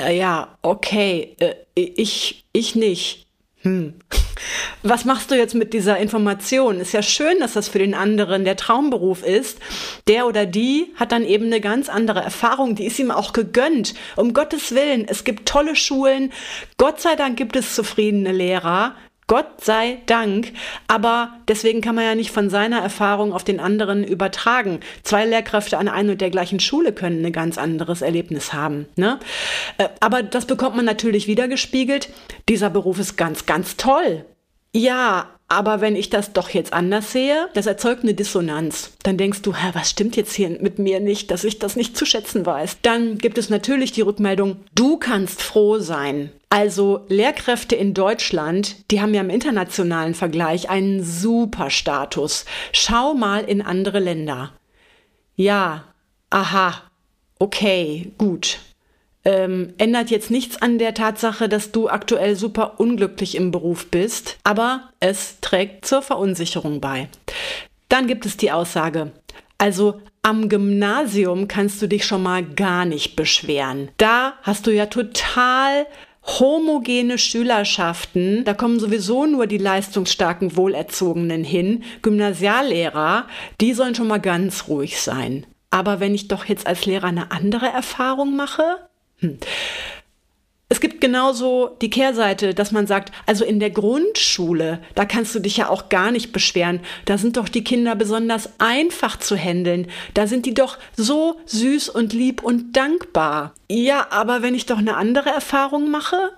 Äh, 0.00 0.16
ja, 0.16 0.56
okay, 0.62 1.36
äh, 1.40 1.54
ich, 1.74 2.44
ich 2.52 2.76
nicht. 2.76 3.26
Hm. 3.62 3.94
Was 4.82 5.04
machst 5.04 5.32
du 5.32 5.34
jetzt 5.34 5.54
mit 5.56 5.72
dieser 5.72 5.98
Information? 5.98 6.78
Ist 6.78 6.92
ja 6.92 7.02
schön, 7.02 7.40
dass 7.40 7.54
das 7.54 7.68
für 7.68 7.80
den 7.80 7.94
anderen 7.94 8.44
der 8.44 8.56
Traumberuf 8.56 9.24
ist. 9.24 9.58
Der 10.06 10.28
oder 10.28 10.46
die 10.46 10.92
hat 10.94 11.10
dann 11.10 11.24
eben 11.24 11.46
eine 11.46 11.60
ganz 11.60 11.88
andere 11.88 12.20
Erfahrung, 12.20 12.76
die 12.76 12.86
ist 12.86 13.00
ihm 13.00 13.10
auch 13.10 13.32
gegönnt. 13.32 13.94
Um 14.14 14.32
Gottes 14.32 14.72
Willen, 14.72 15.06
es 15.08 15.24
gibt 15.24 15.48
tolle 15.48 15.74
Schulen. 15.74 16.32
Gott 16.76 17.00
sei 17.00 17.16
Dank 17.16 17.36
gibt 17.36 17.56
es 17.56 17.74
zufriedene 17.74 18.30
Lehrer. 18.30 18.94
Gott 19.28 19.64
sei 19.64 19.98
Dank. 20.06 20.52
Aber 20.86 21.30
deswegen 21.48 21.80
kann 21.80 21.94
man 21.94 22.04
ja 22.04 22.14
nicht 22.14 22.30
von 22.30 22.48
seiner 22.48 22.80
Erfahrung 22.80 23.32
auf 23.32 23.42
den 23.42 23.58
anderen 23.58 24.04
übertragen. 24.04 24.80
Zwei 25.02 25.24
Lehrkräfte 25.24 25.78
an 25.78 25.88
einer 25.88 26.12
und 26.12 26.20
der 26.20 26.30
gleichen 26.30 26.60
Schule 26.60 26.92
können 26.92 27.24
ein 27.24 27.32
ganz 27.32 27.58
anderes 27.58 28.02
Erlebnis 28.02 28.52
haben. 28.52 28.86
Ne? 28.96 29.18
Äh, 29.78 29.88
aber 30.00 30.22
das 30.22 30.46
bekommt 30.46 30.76
man 30.76 30.84
natürlich 30.84 31.26
wieder 31.26 31.48
gespiegelt. 31.48 32.08
Dieser 32.48 32.70
Beruf 32.70 32.98
ist 32.98 33.16
ganz, 33.16 33.46
ganz 33.46 33.76
toll. 33.76 34.24
Ja, 34.72 35.35
aber 35.48 35.80
wenn 35.80 35.94
ich 35.94 36.10
das 36.10 36.32
doch 36.32 36.50
jetzt 36.50 36.72
anders 36.72 37.12
sehe, 37.12 37.48
das 37.54 37.66
erzeugt 37.66 38.02
eine 38.02 38.14
Dissonanz. 38.14 38.92
Dann 39.04 39.16
denkst 39.16 39.42
du, 39.42 39.54
was 39.72 39.90
stimmt 39.90 40.16
jetzt 40.16 40.34
hier 40.34 40.50
mit 40.50 40.78
mir 40.78 40.98
nicht, 40.98 41.30
dass 41.30 41.44
ich 41.44 41.58
das 41.58 41.76
nicht 41.76 41.96
zu 41.96 42.04
schätzen 42.04 42.44
weiß. 42.44 42.78
Dann 42.82 43.18
gibt 43.18 43.38
es 43.38 43.48
natürlich 43.48 43.92
die 43.92 44.00
Rückmeldung, 44.00 44.64
du 44.74 44.96
kannst 44.96 45.42
froh 45.42 45.78
sein. 45.78 46.32
Also 46.50 47.04
Lehrkräfte 47.08 47.76
in 47.76 47.94
Deutschland, 47.94 48.90
die 48.90 49.00
haben 49.00 49.14
ja 49.14 49.20
im 49.20 49.30
internationalen 49.30 50.14
Vergleich 50.14 50.68
einen 50.68 51.04
super 51.04 51.70
Status. 51.70 52.44
Schau 52.72 53.14
mal 53.14 53.44
in 53.44 53.62
andere 53.62 54.00
Länder. 54.00 54.52
Ja, 55.36 55.84
aha, 56.30 56.82
okay, 57.38 58.12
gut 58.18 58.58
ähm, 59.26 59.74
ändert 59.76 60.10
jetzt 60.10 60.30
nichts 60.30 60.62
an 60.62 60.78
der 60.78 60.94
Tatsache, 60.94 61.48
dass 61.48 61.72
du 61.72 61.88
aktuell 61.88 62.36
super 62.36 62.78
unglücklich 62.78 63.34
im 63.34 63.50
Beruf 63.50 63.90
bist, 63.90 64.38
aber 64.44 64.90
es 65.00 65.40
trägt 65.40 65.84
zur 65.84 66.00
Verunsicherung 66.00 66.80
bei. 66.80 67.08
Dann 67.88 68.06
gibt 68.06 68.24
es 68.24 68.36
die 68.36 68.52
Aussage, 68.52 69.10
also 69.58 70.00
am 70.22 70.48
Gymnasium 70.48 71.48
kannst 71.48 71.82
du 71.82 71.88
dich 71.88 72.04
schon 72.04 72.22
mal 72.22 72.44
gar 72.44 72.84
nicht 72.84 73.16
beschweren. 73.16 73.88
Da 73.96 74.34
hast 74.42 74.66
du 74.68 74.70
ja 74.70 74.86
total 74.86 75.86
homogene 76.38 77.18
Schülerschaften, 77.18 78.44
da 78.44 78.54
kommen 78.54 78.78
sowieso 78.78 79.26
nur 79.26 79.48
die 79.48 79.58
leistungsstarken 79.58 80.56
Wohlerzogenen 80.56 81.42
hin. 81.42 81.82
Gymnasiallehrer, 82.02 83.26
die 83.60 83.72
sollen 83.72 83.96
schon 83.96 84.08
mal 84.08 84.20
ganz 84.20 84.68
ruhig 84.68 85.00
sein. 85.00 85.46
Aber 85.70 85.98
wenn 85.98 86.14
ich 86.14 86.28
doch 86.28 86.44
jetzt 86.44 86.68
als 86.68 86.86
Lehrer 86.86 87.08
eine 87.08 87.32
andere 87.32 87.66
Erfahrung 87.66 88.36
mache, 88.36 88.62
hm. 89.18 89.38
Es 90.68 90.80
gibt 90.80 91.00
genauso 91.00 91.76
die 91.80 91.90
Kehrseite, 91.90 92.52
dass 92.52 92.72
man 92.72 92.88
sagt, 92.88 93.12
also 93.24 93.44
in 93.44 93.60
der 93.60 93.70
Grundschule, 93.70 94.80
da 94.96 95.04
kannst 95.04 95.32
du 95.32 95.38
dich 95.38 95.58
ja 95.58 95.68
auch 95.68 95.88
gar 95.90 96.10
nicht 96.10 96.32
beschweren. 96.32 96.80
Da 97.04 97.18
sind 97.18 97.36
doch 97.36 97.48
die 97.48 97.62
Kinder 97.62 97.94
besonders 97.94 98.50
einfach 98.58 99.16
zu 99.16 99.36
handeln. 99.36 99.86
Da 100.14 100.26
sind 100.26 100.44
die 100.44 100.54
doch 100.54 100.76
so 100.96 101.40
süß 101.46 101.88
und 101.88 102.12
lieb 102.12 102.42
und 102.42 102.76
dankbar. 102.76 103.54
Ja, 103.70 104.08
aber 104.10 104.42
wenn 104.42 104.56
ich 104.56 104.66
doch 104.66 104.78
eine 104.78 104.96
andere 104.96 105.28
Erfahrung 105.30 105.88
mache? 105.88 106.32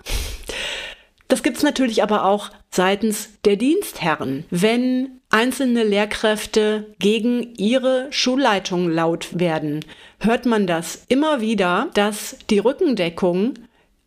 Das 1.28 1.42
gibt's 1.42 1.62
natürlich 1.62 2.02
aber 2.02 2.26
auch 2.26 2.50
seitens 2.70 3.30
der 3.44 3.56
Dienstherren. 3.56 4.44
Wenn 4.50 5.20
einzelne 5.30 5.84
Lehrkräfte 5.84 6.94
gegen 6.98 7.54
ihre 7.56 8.08
Schulleitung 8.10 8.90
laut 8.90 9.38
werden, 9.38 9.84
hört 10.20 10.46
man 10.46 10.66
das 10.66 11.04
immer 11.08 11.40
wieder, 11.40 11.88
dass 11.94 12.36
die 12.50 12.58
Rückendeckung 12.58 13.54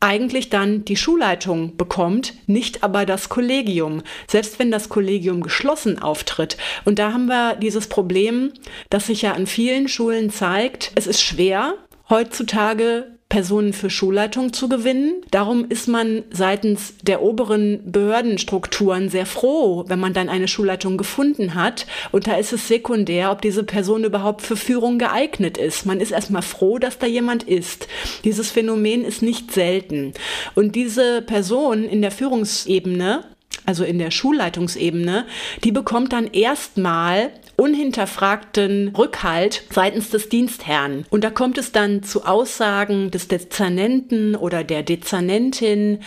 eigentlich 0.02 0.50
dann 0.50 0.84
die 0.84 0.96
Schulleitung 0.96 1.78
bekommt, 1.78 2.34
nicht 2.48 2.84
aber 2.84 3.06
das 3.06 3.30
Kollegium, 3.30 4.02
selbst 4.28 4.58
wenn 4.58 4.72
das 4.72 4.90
Kollegium 4.90 5.42
geschlossen 5.42 6.02
auftritt. 6.02 6.58
Und 6.86 6.98
da 6.98 7.14
haben 7.14 7.28
wir 7.28 7.56
dieses 7.56 7.88
Problem, 7.88 8.52
das 8.90 9.08
sich 9.08 9.22
ja 9.22 9.34
an 9.34 9.46
vielen 9.46 9.88
Schulen 9.88 10.32
zeigt. 10.32 10.92
Es 10.96 11.06
ist 11.06 11.22
schwer, 11.22 11.76
heutzutage 12.10 13.20
Personen 13.32 13.72
für 13.72 13.90
Schulleitung 13.90 14.52
zu 14.52 14.68
gewinnen. 14.68 15.14
Darum 15.32 15.66
ist 15.70 15.88
man 15.88 16.24
seitens 16.32 16.96
der 17.02 17.22
oberen 17.22 17.80
Behördenstrukturen 17.90 19.08
sehr 19.08 19.26
froh, 19.26 19.86
wenn 19.88 20.02
man 20.02 20.14
dann 20.14 20.28
eine 20.28 20.50
Schulleitung 20.50 20.98
gefunden 20.98 21.56
hat. 21.56 21.88
Und 22.12 22.28
da 22.28 22.36
ist 22.36 22.52
es 22.52 22.68
sekundär, 22.68 23.32
ob 23.32 23.42
diese 23.42 23.64
Person 23.64 24.04
überhaupt 24.04 24.42
für 24.42 24.58
Führung 24.58 25.00
geeignet 25.00 25.58
ist. 25.58 25.86
Man 25.86 26.02
ist 26.02 26.12
erstmal 26.12 26.42
froh, 26.42 26.78
dass 26.78 27.00
da 27.00 27.08
jemand 27.08 27.44
ist. 27.44 27.88
Dieses 28.26 28.52
Phänomen 28.52 29.06
ist 29.06 29.22
nicht 29.22 29.54
selten. 29.54 30.12
Und 30.54 30.76
diese 30.76 31.22
Person 31.22 31.86
in 31.86 32.02
der 32.02 32.12
Führungsebene 32.12 33.24
also 33.66 33.84
in 33.84 34.00
der 34.00 34.12
Schulleitungsebene, 34.12 35.26
die 35.64 35.72
bekommt 35.72 36.14
dann 36.14 36.28
erstmal 36.28 37.30
unhinterfragten 37.62 38.96
Rückhalt 38.98 39.64
seitens 39.70 40.10
des 40.10 40.30
Dienstherrn. 40.30 41.06
Und 41.12 41.24
da 41.24 41.30
kommt 41.30 41.60
es 41.60 41.72
dann 41.72 42.02
zu 42.02 42.26
Aussagen 42.26 43.12
des 43.12 43.28
Dezernenten 43.28 44.36
oder 44.36 44.64
der 44.64 44.82
Dezernentin, 44.84 46.00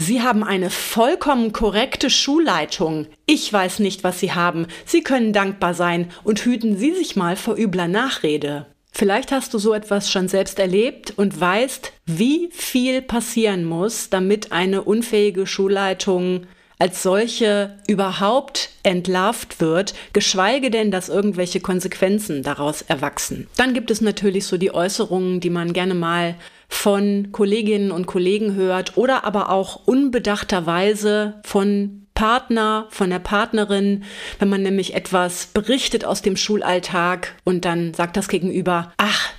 Sie 0.00 0.22
haben 0.22 0.44
eine 0.44 0.70
vollkommen 0.70 1.52
korrekte 1.52 2.08
Schulleitung. 2.08 3.08
Ich 3.26 3.52
weiß 3.52 3.80
nicht, 3.80 4.04
was 4.04 4.20
Sie 4.20 4.32
haben. 4.32 4.68
Sie 4.84 5.02
können 5.02 5.32
dankbar 5.32 5.74
sein 5.74 6.12
und 6.22 6.38
hüten 6.44 6.76
Sie 6.76 6.92
sich 6.92 7.16
mal 7.16 7.34
vor 7.34 7.56
übler 7.56 7.88
Nachrede. 7.88 8.66
Vielleicht 8.92 9.32
hast 9.32 9.54
du 9.54 9.58
so 9.58 9.74
etwas 9.74 10.10
schon 10.10 10.28
selbst 10.28 10.60
erlebt 10.60 11.14
und 11.16 11.40
weißt, 11.40 11.92
wie 12.06 12.48
viel 12.52 13.02
passieren 13.02 13.64
muss, 13.64 14.08
damit 14.08 14.52
eine 14.52 14.82
unfähige 14.82 15.48
Schulleitung 15.48 16.46
als 16.78 17.02
solche 17.02 17.76
überhaupt 17.86 18.70
entlarvt 18.82 19.60
wird, 19.60 19.94
geschweige 20.12 20.70
denn, 20.70 20.90
dass 20.90 21.08
irgendwelche 21.08 21.60
Konsequenzen 21.60 22.42
daraus 22.42 22.82
erwachsen. 22.82 23.48
Dann 23.56 23.74
gibt 23.74 23.90
es 23.90 24.00
natürlich 24.00 24.46
so 24.46 24.56
die 24.56 24.72
Äußerungen, 24.72 25.40
die 25.40 25.50
man 25.50 25.72
gerne 25.72 25.94
mal 25.94 26.36
von 26.68 27.30
Kolleginnen 27.32 27.90
und 27.90 28.06
Kollegen 28.06 28.54
hört 28.54 28.96
oder 28.96 29.24
aber 29.24 29.50
auch 29.50 29.86
unbedachterweise 29.86 31.40
von 31.44 32.06
Partner, 32.14 32.86
von 32.90 33.10
der 33.10 33.20
Partnerin, 33.20 34.02
wenn 34.38 34.48
man 34.48 34.62
nämlich 34.62 34.94
etwas 34.94 35.46
berichtet 35.46 36.04
aus 36.04 36.20
dem 36.20 36.36
Schulalltag 36.36 37.34
und 37.44 37.64
dann 37.64 37.94
sagt 37.94 38.16
das 38.16 38.28
Gegenüber, 38.28 38.92
ach, 38.96 39.30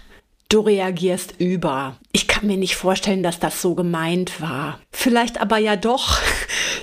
du 0.50 0.62
reagierst 0.62 1.36
über. 1.38 1.96
Ich 2.12 2.28
kann 2.28 2.48
mir 2.48 2.58
nicht 2.58 2.76
vorstellen, 2.76 3.24
dass 3.24 3.40
das 3.40 3.62
so 3.62 3.76
gemeint 3.76 4.42
war. 4.42 4.80
Vielleicht 4.92 5.40
aber 5.40 5.58
ja 5.58 5.76
doch. 5.76 6.20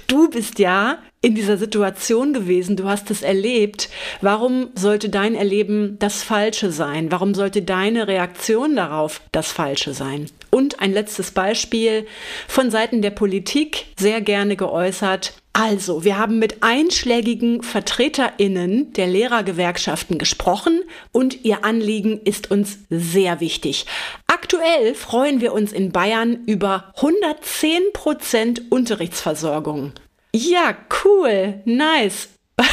Du 0.09 0.31
bist 0.31 0.61
ja 0.61 0.99
in 1.26 1.35
dieser 1.35 1.56
Situation 1.56 2.33
gewesen, 2.33 2.76
du 2.76 2.85
hast 2.85 3.11
es 3.11 3.23
erlebt. 3.23 3.88
Warum 4.21 4.68
sollte 4.76 5.09
dein 5.09 5.35
Erleben 5.35 5.97
das 5.99 6.23
Falsche 6.23 6.71
sein? 6.71 7.11
Warum 7.11 7.35
sollte 7.35 7.62
deine 7.62 8.06
Reaktion 8.06 8.76
darauf 8.76 9.21
das 9.33 9.50
Falsche 9.50 9.92
sein? 9.92 10.26
Und 10.52 10.78
ein 10.78 10.92
letztes 10.92 11.33
Beispiel 11.33 12.06
von 12.47 12.71
Seiten 12.71 13.02
der 13.02 13.11
Politik 13.11 13.87
sehr 13.99 14.21
gerne 14.21 14.54
geäußert. 14.54 15.33
Also, 15.52 16.04
wir 16.04 16.16
haben 16.16 16.38
mit 16.38 16.62
einschlägigen 16.62 17.64
Vertreterinnen 17.64 18.92
der 18.92 19.09
Lehrergewerkschaften 19.09 20.18
gesprochen 20.18 20.83
und 21.11 21.45
ihr 21.45 21.64
Anliegen 21.64 22.21
ist 22.23 22.52
uns 22.52 22.78
sehr 22.88 23.40
wichtig. 23.40 23.87
Aktuell 24.28 24.95
freuen 24.95 25.40
wir 25.40 25.52
uns 25.52 25.73
in 25.73 25.90
Bayern 25.90 26.45
über 26.47 26.92
110 26.99 27.83
Prozent 27.92 28.71
Unterrichtsversorgung. 28.71 29.92
Ja, 30.35 30.76
cool, 31.04 31.61
nice. 31.64 32.28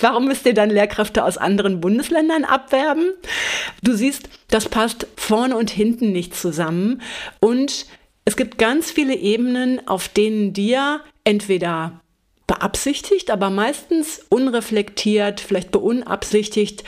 Warum 0.00 0.26
müsst 0.26 0.46
ihr 0.46 0.54
dann 0.54 0.70
Lehrkräfte 0.70 1.24
aus 1.24 1.36
anderen 1.38 1.80
Bundesländern 1.80 2.44
abwerben? 2.44 3.12
Du 3.82 3.94
siehst, 3.94 4.28
das 4.48 4.68
passt 4.68 5.06
vorne 5.16 5.56
und 5.56 5.70
hinten 5.70 6.12
nicht 6.12 6.34
zusammen. 6.34 7.02
Und 7.40 7.86
es 8.24 8.36
gibt 8.36 8.58
ganz 8.58 8.90
viele 8.90 9.14
Ebenen, 9.14 9.86
auf 9.88 10.08
denen 10.08 10.52
dir 10.52 11.00
entweder 11.24 12.00
beabsichtigt, 12.46 13.30
aber 13.30 13.50
meistens 13.50 14.24
unreflektiert, 14.28 15.40
vielleicht 15.40 15.70
beunabsichtigt 15.70 16.82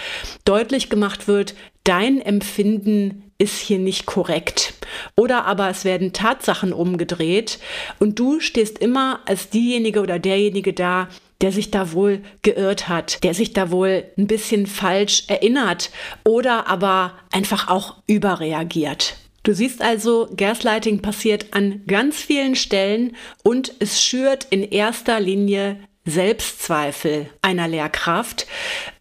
deutlich 0.44 0.90
gemacht 0.90 1.28
wird, 1.28 1.54
dein 1.84 2.20
Empfinden 2.20 3.29
ist 3.40 3.59
hier 3.59 3.78
nicht 3.78 4.06
korrekt. 4.06 4.75
Oder 5.16 5.47
aber 5.47 5.70
es 5.70 5.85
werden 5.85 6.12
Tatsachen 6.12 6.73
umgedreht 6.73 7.59
und 7.99 8.18
du 8.18 8.38
stehst 8.38 8.78
immer 8.78 9.20
als 9.26 9.49
diejenige 9.49 10.00
oder 10.00 10.18
derjenige 10.18 10.73
da, 10.73 11.09
der 11.40 11.52
sich 11.52 11.70
da 11.70 11.92
wohl 11.92 12.20
geirrt 12.42 12.88
hat, 12.88 13.25
der 13.25 13.32
sich 13.32 13.54
da 13.54 13.70
wohl 13.70 14.04
ein 14.18 14.26
bisschen 14.26 14.66
falsch 14.66 15.25
erinnert 15.28 15.90
oder 16.25 16.68
aber 16.68 17.14
einfach 17.32 17.68
auch 17.68 17.97
überreagiert. 18.06 19.16
Du 19.42 19.54
siehst 19.54 19.80
also, 19.80 20.28
Gaslighting 20.37 21.00
passiert 21.00 21.47
an 21.52 21.82
ganz 21.87 22.16
vielen 22.18 22.56
Stellen 22.56 23.16
und 23.42 23.73
es 23.78 24.02
schürt 24.02 24.47
in 24.50 24.62
erster 24.62 25.18
Linie 25.18 25.78
Selbstzweifel 26.07 27.26
einer 27.42 27.69
Lehrkraft. 27.69 28.47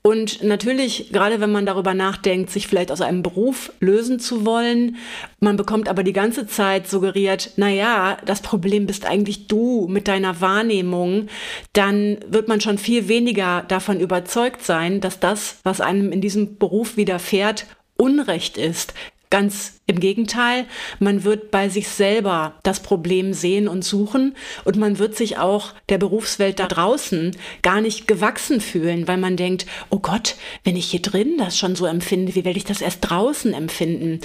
Und 0.02 0.44
natürlich, 0.44 1.12
gerade 1.12 1.40
wenn 1.40 1.52
man 1.52 1.66
darüber 1.66 1.94
nachdenkt, 1.94 2.50
sich 2.50 2.68
vielleicht 2.68 2.92
aus 2.92 3.02
einem 3.02 3.24
Beruf 3.24 3.72
lösen 3.80 4.20
zu 4.20 4.46
wollen, 4.46 4.98
man 5.40 5.56
bekommt 5.56 5.88
aber 5.88 6.04
die 6.04 6.14
ganze 6.14 6.46
Zeit 6.46 6.88
suggeriert, 6.88 7.52
na 7.56 7.70
ja, 7.70 8.18
das 8.26 8.42
Problem 8.42 8.86
bist 8.86 9.06
eigentlich 9.06 9.48
du 9.48 9.88
mit 9.90 10.08
deiner 10.08 10.42
Wahrnehmung, 10.42 11.28
dann 11.74 12.18
wird 12.28 12.48
man 12.48 12.60
schon 12.60 12.78
viel 12.78 13.08
weniger 13.08 13.64
davon 13.68 14.00
überzeugt 14.00 14.64
sein, 14.64 15.00
dass 15.00 15.20
das, 15.20 15.60
was 15.64 15.82
einem 15.82 16.12
in 16.12 16.22
diesem 16.22 16.58
Beruf 16.58 16.98
widerfährt, 16.98 17.66
Unrecht 17.96 18.58
ist. 18.58 18.94
Ganz 19.32 19.80
im 19.86 20.00
Gegenteil, 20.00 20.66
man 20.98 21.24
wird 21.24 21.52
bei 21.52 21.70
sich 21.70 21.88
selber 21.88 22.56
das 22.64 22.80
Problem 22.80 23.34
sehen 23.34 23.68
und 23.68 23.86
suchen 23.86 24.36
und 24.66 24.76
man 24.78 24.98
wird 24.98 25.16
sich 25.16 25.38
auch 25.38 25.76
der 25.88 26.00
Berufswelt 26.00 26.60
da 26.60 26.66
draußen 26.66 27.38
gar 27.62 27.80
nicht 27.80 28.08
gewachsen 28.08 28.60
fühlen, 28.60 29.08
weil 29.08 29.18
man 29.18 29.38
denkt, 29.38 29.68
oh 29.92 30.00
Gott, 30.00 30.36
wenn 30.64 30.76
ich 30.76 30.90
hier 30.90 31.04
drin 31.04 31.38
das 31.38 31.60
schon 31.60 31.76
so 31.76 31.86
empfinde, 31.86 32.34
wie 32.34 32.44
werde 32.44 32.58
ich 32.58 32.66
das 32.66 32.82
erst 32.82 33.02
draußen 33.02 33.54
empfinden? 33.54 34.22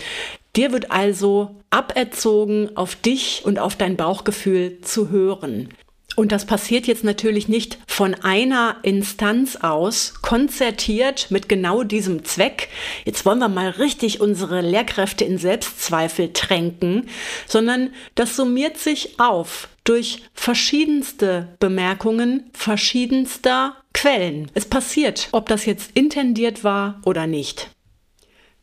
Dir 0.56 0.72
wird 0.72 0.90
also 0.90 1.56
aberzogen, 1.68 2.74
auf 2.74 2.96
dich 2.96 3.42
und 3.44 3.58
auf 3.58 3.76
dein 3.76 3.96
Bauchgefühl 3.96 4.80
zu 4.80 5.10
hören. 5.10 5.68
Und 6.16 6.30
das 6.32 6.46
passiert 6.46 6.86
jetzt 6.86 7.04
natürlich 7.04 7.48
nicht 7.48 7.78
von 7.86 8.14
einer 8.14 8.76
Instanz 8.82 9.56
aus, 9.56 10.14
konzertiert 10.22 11.30
mit 11.30 11.48
genau 11.48 11.82
diesem 11.82 12.24
Zweck. 12.24 12.68
Jetzt 13.04 13.26
wollen 13.26 13.40
wir 13.40 13.48
mal 13.48 13.70
richtig 13.70 14.20
unsere 14.20 14.60
Lehrkräfte 14.60 15.24
in 15.24 15.38
Selbstzweifel 15.38 16.32
tränken, 16.32 17.08
sondern 17.46 17.90
das 18.14 18.36
summiert 18.36 18.78
sich 18.78 19.18
auf 19.18 19.68
durch 19.82 20.22
verschiedenste 20.32 21.56
Bemerkungen 21.60 22.50
verschiedenster 22.52 23.76
Quellen. 23.92 24.50
Es 24.54 24.66
passiert, 24.66 25.28
ob 25.32 25.48
das 25.48 25.66
jetzt 25.66 25.90
intendiert 25.94 26.64
war 26.64 27.00
oder 27.04 27.26
nicht. 27.26 27.70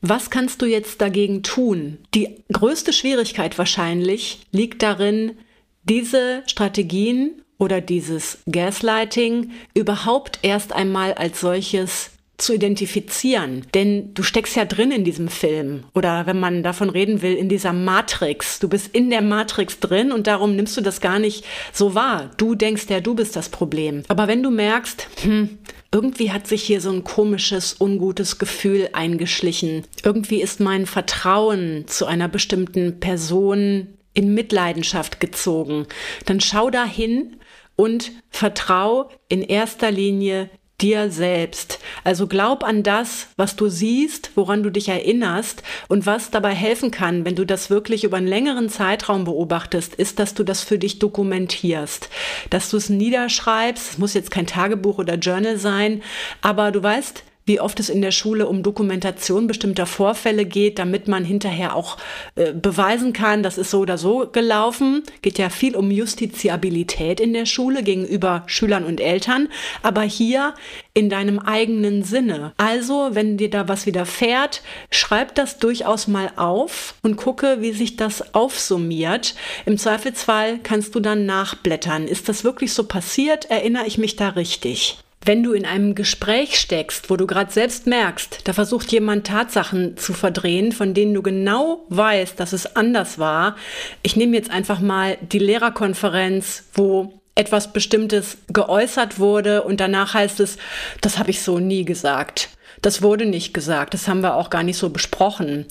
Was 0.02 0.32
kannst 0.32 0.64
du 0.64 0.66
jetzt 0.66 1.00
dagegen 1.00 1.44
tun? 1.44 2.00
Die 2.16 2.44
größte 2.52 2.92
Schwierigkeit 2.92 3.58
wahrscheinlich 3.60 4.40
liegt 4.52 4.82
darin, 4.82 5.38
diese 5.84 6.44
Strategien 6.48 7.41
oder 7.62 7.80
dieses 7.80 8.40
Gaslighting 8.52 9.52
überhaupt 9.76 10.40
erst 10.42 10.74
einmal 10.74 11.14
als 11.14 11.42
solches 11.42 12.10
zu 12.40 12.56
identifizieren. 12.56 13.68
Denn 13.76 14.16
du 14.16 14.24
steckst 14.24 14.56
ja 14.56 14.66
drin 14.66 14.90
in 14.90 15.04
diesem 15.04 15.28
Film. 15.28 15.84
Oder 15.94 16.26
wenn 16.26 16.40
man 16.40 16.64
davon 16.64 16.90
reden 16.90 17.22
will, 17.22 17.36
in 17.36 17.50
dieser 17.50 17.72
Matrix. 17.72 18.58
Du 18.58 18.68
bist 18.68 18.88
in 18.96 19.12
der 19.12 19.22
Matrix 19.22 19.80
drin 19.80 20.12
und 20.12 20.26
darum 20.26 20.56
nimmst 20.56 20.76
du 20.76 20.82
das 20.82 21.02
gar 21.02 21.20
nicht 21.20 21.46
so 21.72 21.94
wahr. 21.94 22.32
Du 22.38 22.56
denkst 22.56 22.88
ja, 22.90 23.00
du 23.00 23.14
bist 23.14 23.36
das 23.36 23.50
Problem. 23.50 24.02
Aber 24.08 24.28
wenn 24.28 24.42
du 24.42 24.50
merkst, 24.50 25.08
hm, 25.22 25.60
irgendwie 25.92 26.32
hat 26.32 26.48
sich 26.48 26.64
hier 26.64 26.82
so 26.82 26.92
ein 26.92 27.04
komisches, 27.04 27.76
ungutes 27.80 28.40
Gefühl 28.40 28.90
eingeschlichen. 28.94 29.84
Irgendwie 30.04 30.42
ist 30.42 30.60
mein 30.60 30.88
Vertrauen 30.88 31.84
zu 31.86 32.08
einer 32.08 32.28
bestimmten 32.28 33.00
Person 33.00 33.88
in 34.14 34.34
Mitleidenschaft 34.34 35.20
gezogen. 35.20 35.86
Dann 36.26 36.42
schau 36.42 36.70
da 36.70 36.86
hin 36.86 37.38
und 37.82 38.12
vertrau 38.30 39.10
in 39.28 39.42
erster 39.42 39.90
Linie 39.90 40.52
dir 40.82 41.10
selbst. 41.10 41.80
Also 42.04 42.28
glaub 42.28 42.64
an 42.64 42.84
das, 42.84 43.30
was 43.38 43.56
du 43.56 43.70
siehst, 43.70 44.34
woran 44.36 44.62
du 44.62 44.70
dich 44.70 44.88
erinnerst 44.88 45.64
und 45.88 46.06
was 46.06 46.30
dabei 46.30 46.54
helfen 46.54 46.92
kann, 46.92 47.26
wenn 47.26 47.36
du 47.36 47.44
das 47.44 47.72
wirklich 47.72 48.04
über 48.04 48.18
einen 48.18 48.28
längeren 48.28 48.70
Zeitraum 48.70 49.24
beobachtest, 49.24 49.96
ist, 49.96 50.20
dass 50.20 50.36
du 50.36 50.44
das 50.44 50.62
für 50.62 50.78
dich 50.78 51.00
dokumentierst, 51.00 52.10
dass 52.52 52.70
du 52.70 52.78
es 52.78 52.90
niederschreibst. 52.90 53.94
Es 53.94 53.98
muss 53.98 54.14
jetzt 54.14 54.30
kein 54.30 54.46
Tagebuch 54.46 55.00
oder 55.00 55.16
Journal 55.16 55.58
sein, 55.58 56.04
aber 56.44 56.72
du 56.72 56.84
weißt, 56.84 57.24
wie 57.46 57.60
oft 57.60 57.80
es 57.80 57.90
in 57.90 58.02
der 58.02 58.12
Schule 58.12 58.48
um 58.48 58.64
Dokumentation 58.64 59.48
bestimmter 59.48 59.86
Vorfälle 59.86 60.46
geht, 60.46 60.80
damit 60.80 61.08
man 61.08 61.26
hinterher 61.26 61.76
auch 61.76 61.98
äh, 62.36 62.54
beweisen 62.54 63.14
kann, 63.14 63.44
das 63.44 63.58
ist 63.58 63.72
so 63.72 63.80
oder 63.80 63.98
so 63.98 64.28
gelaufen. 64.32 65.04
Geht 65.22 65.38
ja 65.38 65.50
viel 65.50 65.76
um 65.76 65.92
Justiziabilität 65.92 67.20
in 67.20 67.34
der 67.34 67.46
Schule 67.46 67.84
gegenüber 67.84 68.44
Schülern 68.46 68.84
und 68.84 69.02
Eltern, 69.02 69.50
aber 69.82 70.02
hier 70.02 70.54
in 70.94 71.10
deinem 71.10 71.40
eigenen 71.40 72.04
Sinne. 72.04 72.54
Also, 72.58 73.10
wenn 73.14 73.38
dir 73.38 73.50
da 73.50 73.68
was 73.68 73.86
widerfährt, 73.86 74.62
schreib 74.90 75.36
das 75.36 75.58
durchaus 75.58 76.08
mal 76.08 76.32
auf 76.36 76.96
und 77.02 77.16
gucke, 77.16 77.58
wie 77.62 77.72
sich 77.72 77.96
das 77.96 78.34
aufsummiert. 78.34 79.36
Im 79.66 79.78
Zweifelsfall 79.78 80.60
kannst 80.62 80.94
du 80.96 81.00
dann 81.00 81.26
nachblättern. 81.26 82.08
Ist 82.08 82.30
das 82.30 82.44
wirklich 82.44 82.74
so 82.74 82.84
passiert? 82.84 83.46
Erinnere 83.50 83.86
ich 83.86 83.98
mich 83.98 84.16
da 84.16 84.30
richtig? 84.30 85.00
Wenn 85.24 85.44
du 85.44 85.54
in 85.54 85.66
einem 85.66 85.94
Gespräch 85.94 86.60
steckst, 86.60 87.12
wo 87.12 87.16
du 87.16 87.28
gerade 87.28 87.52
selbst 87.52 87.86
merkst, 87.86 88.40
da 88.46 88.54
versucht 88.54 88.92
jemand 88.92 89.28
Tatsachen 89.28 89.96
zu 89.96 90.14
verdrehen, 90.14 90.72
von 90.72 90.96
denen 90.96 91.14
du 91.14 91.22
genau 91.22 91.86
weißt, 91.90 92.40
dass 92.40 92.54
es 92.54 92.76
anders 92.76 93.20
war. 93.20 93.56
Ich 94.02 94.16
nehme 94.16 94.36
jetzt 94.36 94.50
einfach 94.50 94.80
mal 94.80 95.20
die 95.22 95.40
Lehrerkonferenz, 95.40 96.64
wo 96.74 97.22
etwas 97.36 97.72
Bestimmtes 97.72 98.38
geäußert 98.48 99.20
wurde 99.20 99.64
und 99.64 99.80
danach 99.80 100.16
heißt 100.16 100.40
es, 100.40 100.58
das 101.02 101.20
habe 101.20 101.30
ich 101.30 101.42
so 101.42 101.60
nie 101.60 101.86
gesagt. 101.86 102.50
Das 102.82 103.04
wurde 103.04 103.28
nicht 103.28 103.54
gesagt, 103.54 103.94
das 103.94 104.08
haben 104.08 104.22
wir 104.22 104.36
auch 104.36 104.50
gar 104.50 104.64
nicht 104.64 104.78
so 104.78 104.90
besprochen 104.90 105.68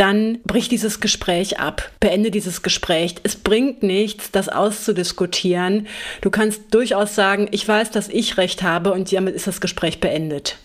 dann 0.00 0.40
brich 0.44 0.70
dieses 0.70 1.00
Gespräch 1.00 1.60
ab, 1.60 1.90
beende 2.00 2.30
dieses 2.30 2.62
Gespräch. 2.62 3.16
Es 3.22 3.36
bringt 3.36 3.82
nichts, 3.82 4.30
das 4.30 4.48
auszudiskutieren. 4.48 5.88
Du 6.22 6.30
kannst 6.30 6.72
durchaus 6.72 7.14
sagen, 7.14 7.48
ich 7.50 7.68
weiß, 7.68 7.90
dass 7.90 8.08
ich 8.08 8.38
recht 8.38 8.62
habe 8.62 8.92
und 8.92 9.12
damit 9.12 9.34
ist 9.34 9.46
das 9.46 9.60
Gespräch 9.60 10.00
beendet. 10.00 10.56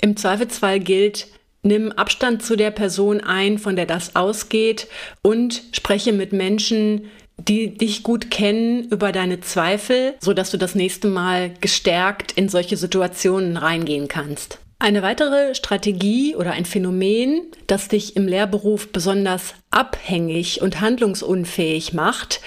Im 0.00 0.16
Zweifelsfall 0.16 0.78
gilt, 0.78 1.26
nimm 1.62 1.90
Abstand 1.90 2.44
zu 2.44 2.54
der 2.54 2.70
Person 2.70 3.20
ein, 3.20 3.58
von 3.58 3.74
der 3.74 3.86
das 3.86 4.14
ausgeht 4.14 4.86
und 5.22 5.64
spreche 5.72 6.12
mit 6.12 6.32
Menschen, 6.32 7.10
die 7.38 7.76
dich 7.76 8.04
gut 8.04 8.30
kennen 8.30 8.84
über 8.84 9.10
deine 9.10 9.40
Zweifel, 9.40 10.14
so 10.20 10.32
dass 10.32 10.52
du 10.52 10.58
das 10.58 10.76
nächste 10.76 11.08
Mal 11.08 11.54
gestärkt 11.60 12.30
in 12.32 12.48
solche 12.48 12.76
Situationen 12.76 13.56
reingehen 13.56 14.06
kannst. 14.06 14.60
Eine 14.78 15.02
weitere 15.02 15.54
Strategie 15.54 16.36
oder 16.36 16.52
ein 16.52 16.66
Phänomen, 16.66 17.46
das 17.66 17.88
dich 17.88 18.14
im 18.14 18.28
Lehrberuf 18.28 18.92
besonders 18.92 19.54
abhängig 19.70 20.60
und 20.60 20.82
handlungsunfähig 20.82 21.94
macht, 21.94 22.40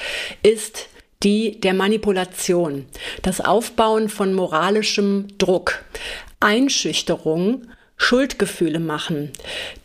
ist 0.44 0.90
die 1.24 1.60
der 1.60 1.74
Manipulation, 1.74 2.86
das 3.24 3.42
Aufbauen 3.42 4.10
von 4.10 4.34
moralischem 4.34 5.28
Druck, 5.40 5.84
Einschüchterung, 6.40 7.64
Schuldgefühle 7.98 8.80
machen. 8.80 9.32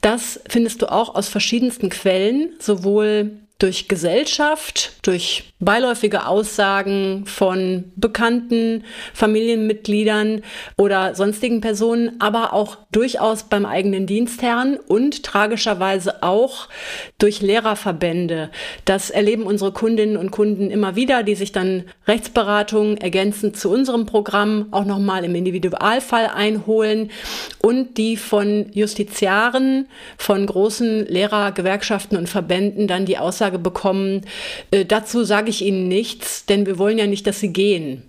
Das 0.03 0.39
findest 0.47 0.83
du 0.83 0.93
auch 0.93 1.15
aus 1.15 1.29
verschiedensten 1.29 1.89
Quellen, 1.89 2.55
sowohl 2.61 3.33
durch 3.65 3.89
Gesellschaft, 3.89 4.93
durch 5.01 5.55
beiläufige 5.59 6.27
Aussagen 6.27 7.25
von 7.25 7.85
Bekannten, 7.97 8.85
Familienmitgliedern 9.15 10.43
oder 10.77 11.15
sonstigen 11.15 11.63
Personen, 11.63 12.21
aber 12.21 12.53
auch 12.53 12.77
durchaus 12.93 13.45
beim 13.45 13.65
eigenen 13.65 14.07
Dienstherrn 14.07 14.77
und 14.77 15.23
tragischerweise 15.23 16.23
auch 16.23 16.69
durch 17.19 17.41
Lehrerverbände. 17.41 18.51
Das 18.85 19.09
erleben 19.09 19.45
unsere 19.45 19.73
Kundinnen 19.73 20.19
und 20.19 20.31
Kunden 20.31 20.71
immer 20.71 20.95
wieder, 20.95 21.23
die 21.23 21.35
sich 21.35 21.53
dann 21.53 21.85
Rechtsberatungen 22.07 22.99
ergänzend 22.99 23.57
zu 23.57 23.71
unserem 23.71 24.05
Programm 24.05 24.67
auch 24.73 24.85
nochmal 24.85 25.25
im 25.25 25.35
Individualfall 25.35 26.27
einholen 26.27 27.11
und 27.63 27.97
die 27.97 28.19
von 28.19 28.67
Justiziaren, 28.73 29.89
von 30.19 30.45
großen 30.45 31.07
Lehrergewerkschaften 31.07 32.19
und 32.19 32.29
Verbänden 32.29 32.87
dann 32.87 33.07
die 33.07 33.17
Aussage 33.17 33.54
bekommen, 33.59 34.23
äh, 34.71 34.85
dazu 34.85 35.25
sage 35.25 35.51
ich 35.51 35.63
Ihnen 35.63 35.89
nichts, 35.89 36.47
denn 36.47 36.67
wir 36.67 36.79
wollen 36.79 36.99
ja 36.99 37.07
nicht, 37.07 37.27
dass 37.27 37.41
Sie 37.41 37.53
gehen. 37.53 38.03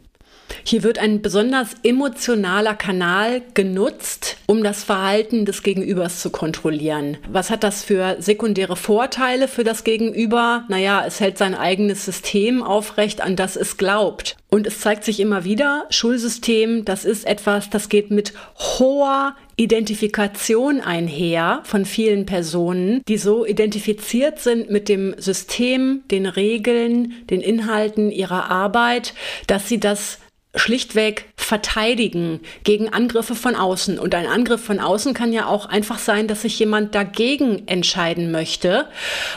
Hier 0.64 0.84
wird 0.84 1.00
ein 1.00 1.22
besonders 1.22 1.76
emotionaler 1.84 2.74
Kanal 2.74 3.42
genutzt, 3.54 4.38
um 4.48 4.64
das 4.64 4.84
Verhalten 4.84 5.46
des 5.46 5.64
Gegenübers 5.64 6.22
zu 6.22 6.30
kontrollieren. 6.30 7.18
Was 7.30 7.50
hat 7.50 7.64
das 7.64 7.84
für 7.84 8.18
sekundäre 8.20 8.76
Vorteile 8.76 9.48
für 9.48 9.64
das 9.64 9.84
Gegenüber? 9.84 10.64
Naja, 10.68 11.04
es 11.06 11.20
hält 11.20 11.38
sein 11.38 11.56
eigenes 11.56 12.06
System 12.06 12.64
aufrecht, 12.64 13.22
an 13.22 13.36
das 13.36 13.56
es 13.56 13.78
glaubt. 13.78 14.38
Und 14.56 14.68
es 14.68 14.80
zeigt 14.80 15.04
sich 15.04 15.20
immer 15.20 15.44
wieder, 15.44 15.86
Schulsystem, 15.90 16.86
das 16.86 17.04
ist 17.04 17.28
etwas, 17.28 17.70
das 17.70 17.90
geht 17.90 18.10
mit 18.10 18.32
hoher 18.56 19.36
Identifikation 19.58 20.80
einher 20.80 21.60
von 21.66 21.84
vielen 21.84 22.26
Personen, 22.26 23.02
die 23.06 23.18
so 23.18 23.46
identifiziert 23.46 24.40
sind 24.40 24.70
mit 24.72 24.88
dem 24.88 25.14
System, 25.18 26.04
den 26.10 26.26
Regeln, 26.26 27.16
den 27.30 27.42
Inhalten 27.42 28.12
ihrer 28.12 28.50
Arbeit, 28.50 29.14
dass 29.48 29.68
sie 29.68 29.82
das 29.82 30.20
schlichtweg 30.56 31.26
verteidigen 31.36 32.40
gegen 32.64 32.90
Angriffe 32.90 33.36
von 33.36 33.56
außen. 33.56 34.00
Und 34.00 34.16
ein 34.16 34.26
Angriff 34.26 34.64
von 34.64 34.80
außen 34.80 35.14
kann 35.14 35.32
ja 35.32 35.46
auch 35.46 35.68
einfach 35.68 36.00
sein, 36.00 36.28
dass 36.28 36.42
sich 36.42 36.58
jemand 36.58 36.96
dagegen 36.96 37.68
entscheiden 37.68 38.32
möchte. 38.32 38.88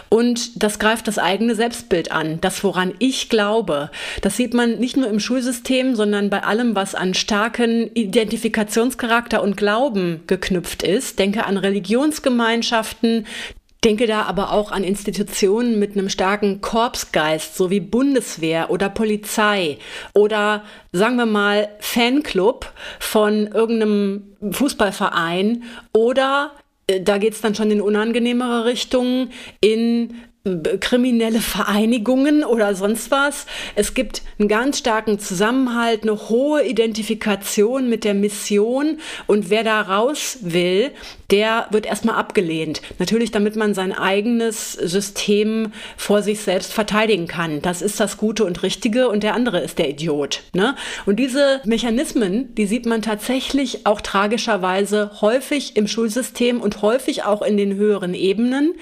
Und 0.08 0.62
das 0.62 0.78
greift 0.78 1.06
das 1.06 1.18
eigene 1.18 1.54
Selbstbild 1.54 2.10
an, 2.10 2.40
das 2.40 2.64
woran 2.64 2.94
ich 2.98 3.28
glaube. 3.28 3.90
Das 4.22 4.36
sieht 4.36 4.54
man 4.54 4.78
nicht 4.78 4.96
nur 4.96 5.08
im 5.08 5.20
Schulsystem, 5.20 5.94
sondern 5.96 6.30
bei 6.30 6.42
allem, 6.44 6.74
was 6.74 6.94
an 6.94 7.14
starken 7.14 7.90
Identifikationscharakter 7.92 9.42
und 9.42 9.56
Glauben 9.56 10.22
geknüpft 10.26 10.82
ist. 10.82 11.18
Denke 11.18 11.44
an 11.44 11.58
Religionsgemeinschaften, 11.58 13.26
Denke 13.84 14.06
da 14.06 14.22
aber 14.22 14.52
auch 14.52 14.72
an 14.72 14.82
Institutionen 14.82 15.78
mit 15.78 15.92
einem 15.92 16.08
starken 16.08 16.60
Korpsgeist, 16.60 17.56
so 17.56 17.70
wie 17.70 17.78
Bundeswehr 17.78 18.70
oder 18.70 18.88
Polizei 18.88 19.78
oder 20.14 20.64
sagen 20.90 21.16
wir 21.16 21.26
mal 21.26 21.68
Fanclub 21.78 22.72
von 22.98 23.46
irgendeinem 23.46 24.34
Fußballverein 24.50 25.62
oder 25.92 26.52
äh, 26.88 27.00
da 27.00 27.18
geht 27.18 27.34
es 27.34 27.40
dann 27.40 27.54
schon 27.54 27.70
in 27.70 27.80
unangenehmere 27.80 28.64
Richtungen, 28.64 29.30
in 29.60 30.14
kriminelle 30.80 31.40
Vereinigungen 31.40 32.44
oder 32.44 32.74
sonst 32.74 33.10
was. 33.10 33.46
Es 33.74 33.94
gibt 33.94 34.22
einen 34.38 34.48
ganz 34.48 34.78
starken 34.78 35.18
Zusammenhalt, 35.18 36.02
eine 36.02 36.28
hohe 36.28 36.64
Identifikation 36.64 37.88
mit 37.88 38.04
der 38.04 38.14
Mission 38.14 38.98
und 39.26 39.50
wer 39.50 39.64
da 39.64 39.80
raus 39.82 40.38
will, 40.42 40.90
der 41.30 41.66
wird 41.70 41.84
erstmal 41.84 42.14
abgelehnt. 42.14 42.80
Natürlich, 42.98 43.30
damit 43.30 43.56
man 43.56 43.74
sein 43.74 43.92
eigenes 43.92 44.72
System 44.72 45.72
vor 45.96 46.22
sich 46.22 46.40
selbst 46.40 46.72
verteidigen 46.72 47.26
kann. 47.26 47.60
Das 47.60 47.82
ist 47.82 48.00
das 48.00 48.16
Gute 48.16 48.44
und 48.44 48.62
Richtige 48.62 49.08
und 49.08 49.22
der 49.22 49.34
andere 49.34 49.60
ist 49.60 49.78
der 49.78 49.90
Idiot. 49.90 50.42
Ne? 50.54 50.74
Und 51.04 51.16
diese 51.16 51.60
Mechanismen, 51.64 52.54
die 52.54 52.66
sieht 52.66 52.86
man 52.86 53.02
tatsächlich 53.02 53.86
auch 53.86 54.00
tragischerweise 54.00 55.10
häufig 55.20 55.76
im 55.76 55.86
Schulsystem 55.86 56.60
und 56.60 56.80
häufig 56.80 57.24
auch 57.24 57.42
in 57.42 57.56
den 57.56 57.74
höheren 57.74 58.14
Ebenen, 58.14 58.74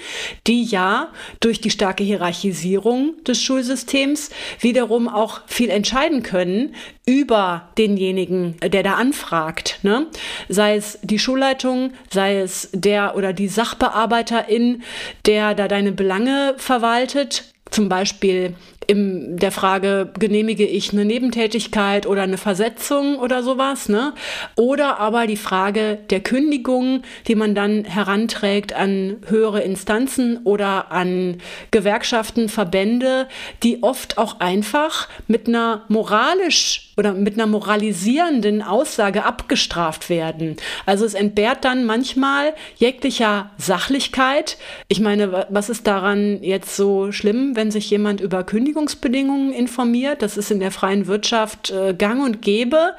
die 0.47 0.63
ja 0.63 1.09
durch 1.41 1.46
die 1.53 1.71
starke 1.71 2.05
Hierarchisierung 2.05 3.15
des 3.25 3.41
Schulsystems 3.43 4.31
wiederum 4.61 5.09
auch 5.09 5.41
viel 5.47 5.71
entscheiden 5.71 6.23
können 6.23 6.75
über 7.07 7.69
denjenigen, 7.79 8.57
der 8.61 8.83
da 8.83 8.95
anfragt. 8.95 9.79
Ne? 9.83 10.07
Sei 10.49 10.77
es 10.77 10.99
die 11.03 11.19
Schulleitung, 11.19 11.93
sei 12.11 12.41
es 12.41 12.69
der 12.73 13.17
oder 13.17 13.33
die 13.33 13.49
Sachbearbeiterin, 13.49 14.83
der 15.25 15.55
da 15.55 15.69
deine 15.69 15.93
Belange 15.93 16.55
verwaltet, 16.59 17.45
zum 17.71 17.89
Beispiel 17.89 18.55
in 18.87 19.37
der 19.37 19.51
Frage, 19.51 20.11
genehmige 20.19 20.65
ich 20.65 20.93
eine 20.93 21.05
Nebentätigkeit 21.05 22.07
oder 22.07 22.23
eine 22.23 22.39
Versetzung 22.39 23.19
oder 23.19 23.43
sowas, 23.43 23.89
ne? 23.89 24.13
Oder 24.57 24.99
aber 24.99 25.27
die 25.27 25.37
Frage 25.37 25.99
der 26.11 26.21
Kündigung, 26.21 27.03
die 27.27 27.35
man 27.35 27.55
dann 27.55 27.85
heranträgt 27.85 28.73
an 28.73 29.17
höhere 29.27 29.61
Instanzen 29.63 30.39
oder 30.45 30.93
an 30.93 31.39
Gewerkschaften, 31.71 32.49
Verbände, 32.49 33.29
die 33.63 33.83
oft 33.83 34.19
auch 34.19 34.41
einfach 34.41 35.09
mit 35.27 35.49
einer 35.49 35.85
moralisch 35.89 36.93
oder 36.97 37.13
mit 37.13 37.35
einer 37.35 37.47
moralisierenden 37.47 38.63
Aussage 38.63 39.25
abgestraft 39.25 40.09
werden. 40.09 40.57
Also 40.87 41.05
es 41.05 41.15
entbehrt 41.15 41.65
dann 41.65 41.85
manchmal 41.85 42.55
jeglicher 42.77 43.51
Sachlichkeit. 43.59 44.57
Ich 44.89 45.01
meine, 45.01 45.47
was 45.51 45.69
ist 45.69 45.87
daran 45.87 46.43
jetzt 46.43 46.75
so 46.77 47.13
schlimm, 47.13 47.55
wenn 47.55 47.71
sich 47.71 47.91
jemand 47.91 48.21
über 48.21 48.45
Kündigung 48.45 48.76
Beschäftigungsbedingungen 48.77 49.53
informiert. 49.53 50.23
Das 50.23 50.37
ist 50.37 50.51
in 50.51 50.61
der 50.61 50.71
freien 50.71 51.07
Wirtschaft 51.07 51.71
äh, 51.71 51.95
gang 51.95 52.23
und 52.23 52.43
gäbe. 52.43 52.95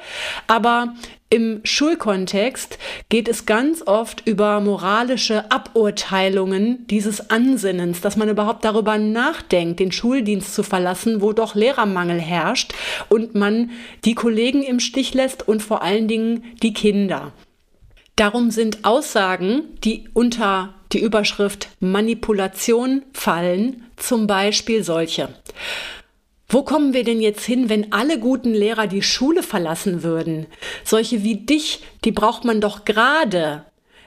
Aber 0.48 0.94
im 1.30 1.60
Schulkontext 1.62 2.78
geht 3.08 3.28
es 3.28 3.46
ganz 3.46 3.82
oft 3.86 4.26
über 4.26 4.60
moralische 4.60 5.50
Aburteilungen 5.52 6.86
dieses 6.88 7.30
Ansinnens, 7.30 8.00
dass 8.00 8.16
man 8.16 8.28
überhaupt 8.28 8.64
darüber 8.64 8.98
nachdenkt, 8.98 9.78
den 9.78 9.92
Schuldienst 9.92 10.54
zu 10.54 10.62
verlassen, 10.62 11.20
wo 11.20 11.32
doch 11.32 11.54
Lehrermangel 11.54 12.18
herrscht 12.18 12.72
und 13.08 13.34
man 13.34 13.70
die 14.04 14.14
Kollegen 14.14 14.62
im 14.62 14.80
Stich 14.80 15.14
lässt 15.14 15.46
und 15.46 15.62
vor 15.62 15.82
allen 15.82 16.08
Dingen 16.08 16.44
die 16.62 16.72
Kinder. 16.72 17.32
Darum 18.16 18.50
sind 18.50 18.84
Aussagen, 18.84 19.62
die 19.84 20.08
unter 20.12 20.74
die 20.92 21.00
Überschrift 21.00 21.68
Manipulation 21.80 23.02
fallen, 23.12 23.84
zum 23.96 24.26
Beispiel 24.26 24.82
solche. 24.84 25.28
Wo 26.48 26.62
kommen 26.62 26.94
wir 26.94 27.04
denn 27.04 27.20
jetzt 27.20 27.44
hin, 27.44 27.68
wenn 27.68 27.92
alle 27.92 28.18
guten 28.18 28.54
Lehrer 28.54 28.86
die 28.86 29.02
Schule 29.02 29.42
verlassen 29.42 30.02
würden? 30.02 30.46
Solche 30.82 31.22
wie 31.22 31.36
dich, 31.36 31.82
die 32.04 32.12
braucht 32.12 32.44
man 32.44 32.62
doch 32.62 32.86
gerade. 32.86 33.64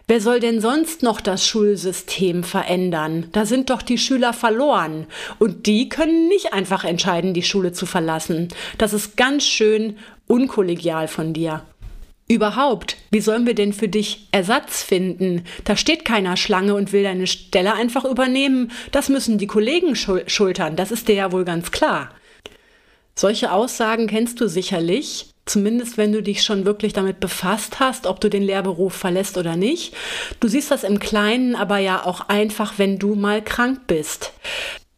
Wer 0.08 0.20
soll 0.20 0.40
denn 0.40 0.60
sonst 0.60 1.04
noch 1.04 1.22
das 1.22 1.46
Schulsystem 1.46 2.44
verändern? 2.44 3.30
Da 3.32 3.46
sind 3.46 3.70
doch 3.70 3.84
die 3.84 4.00
Schüler 4.00 4.34
verloren. 4.34 5.06
Und 5.38 5.68
die 5.68 5.88
können 5.88 6.28
nicht 6.28 6.52
einfach 6.52 6.84
entscheiden, 6.84 7.34
die 7.34 7.44
Schule 7.44 7.74
zu 7.74 7.86
verlassen. 7.86 8.50
Das 8.80 8.92
ist 8.92 9.16
ganz 9.16 9.46
schön 9.46 9.98
unkollegial 10.28 11.08
von 11.08 11.34
dir. 11.34 11.64
Überhaupt, 12.32 12.96
wie 13.10 13.20
sollen 13.20 13.46
wir 13.46 13.56
denn 13.56 13.74
für 13.74 13.90
dich 13.90 14.30
Ersatz 14.32 14.84
finden? 14.84 15.44
Da 15.66 15.76
steht 15.76 16.06
keiner 16.06 16.38
Schlange 16.38 16.76
und 16.76 16.94
will 16.94 17.04
deine 17.04 17.28
Stelle 17.28 17.74
einfach 17.74 18.06
übernehmen. 18.06 18.72
Das 18.94 19.10
müssen 19.10 19.38
die 19.38 19.48
Kollegen 19.48 19.98
schultern, 19.98 20.78
das 20.78 20.92
ist 20.92 21.10
dir 21.10 21.16
ja 21.16 21.34
wohl 21.34 21.44
ganz 21.44 21.72
klar. 21.72 22.12
Solche 23.16 23.52
Aussagen 23.52 24.08
kennst 24.08 24.40
du 24.40 24.48
sicherlich, 24.48 25.26
zumindest 25.46 25.98
wenn 25.98 26.14
du 26.14 26.24
dich 26.24 26.44
schon 26.44 26.64
wirklich 26.64 26.94
damit 26.94 27.20
befasst 27.20 27.82
hast, 27.82 28.08
ob 28.08 28.22
du 28.22 28.30
den 28.30 28.44
Lehrberuf 28.44 28.94
verlässt 28.94 29.38
oder 29.38 29.58
nicht. 29.58 29.94
Du 30.40 30.48
siehst 30.48 30.72
das 30.72 30.86
im 30.86 31.00
Kleinen 31.00 31.58
aber 31.58 31.80
ja 31.80 32.06
auch 32.06 32.30
einfach, 32.30 32.76
wenn 32.78 32.98
du 32.98 33.16
mal 33.16 33.44
krank 33.44 33.88
bist. 33.88 34.32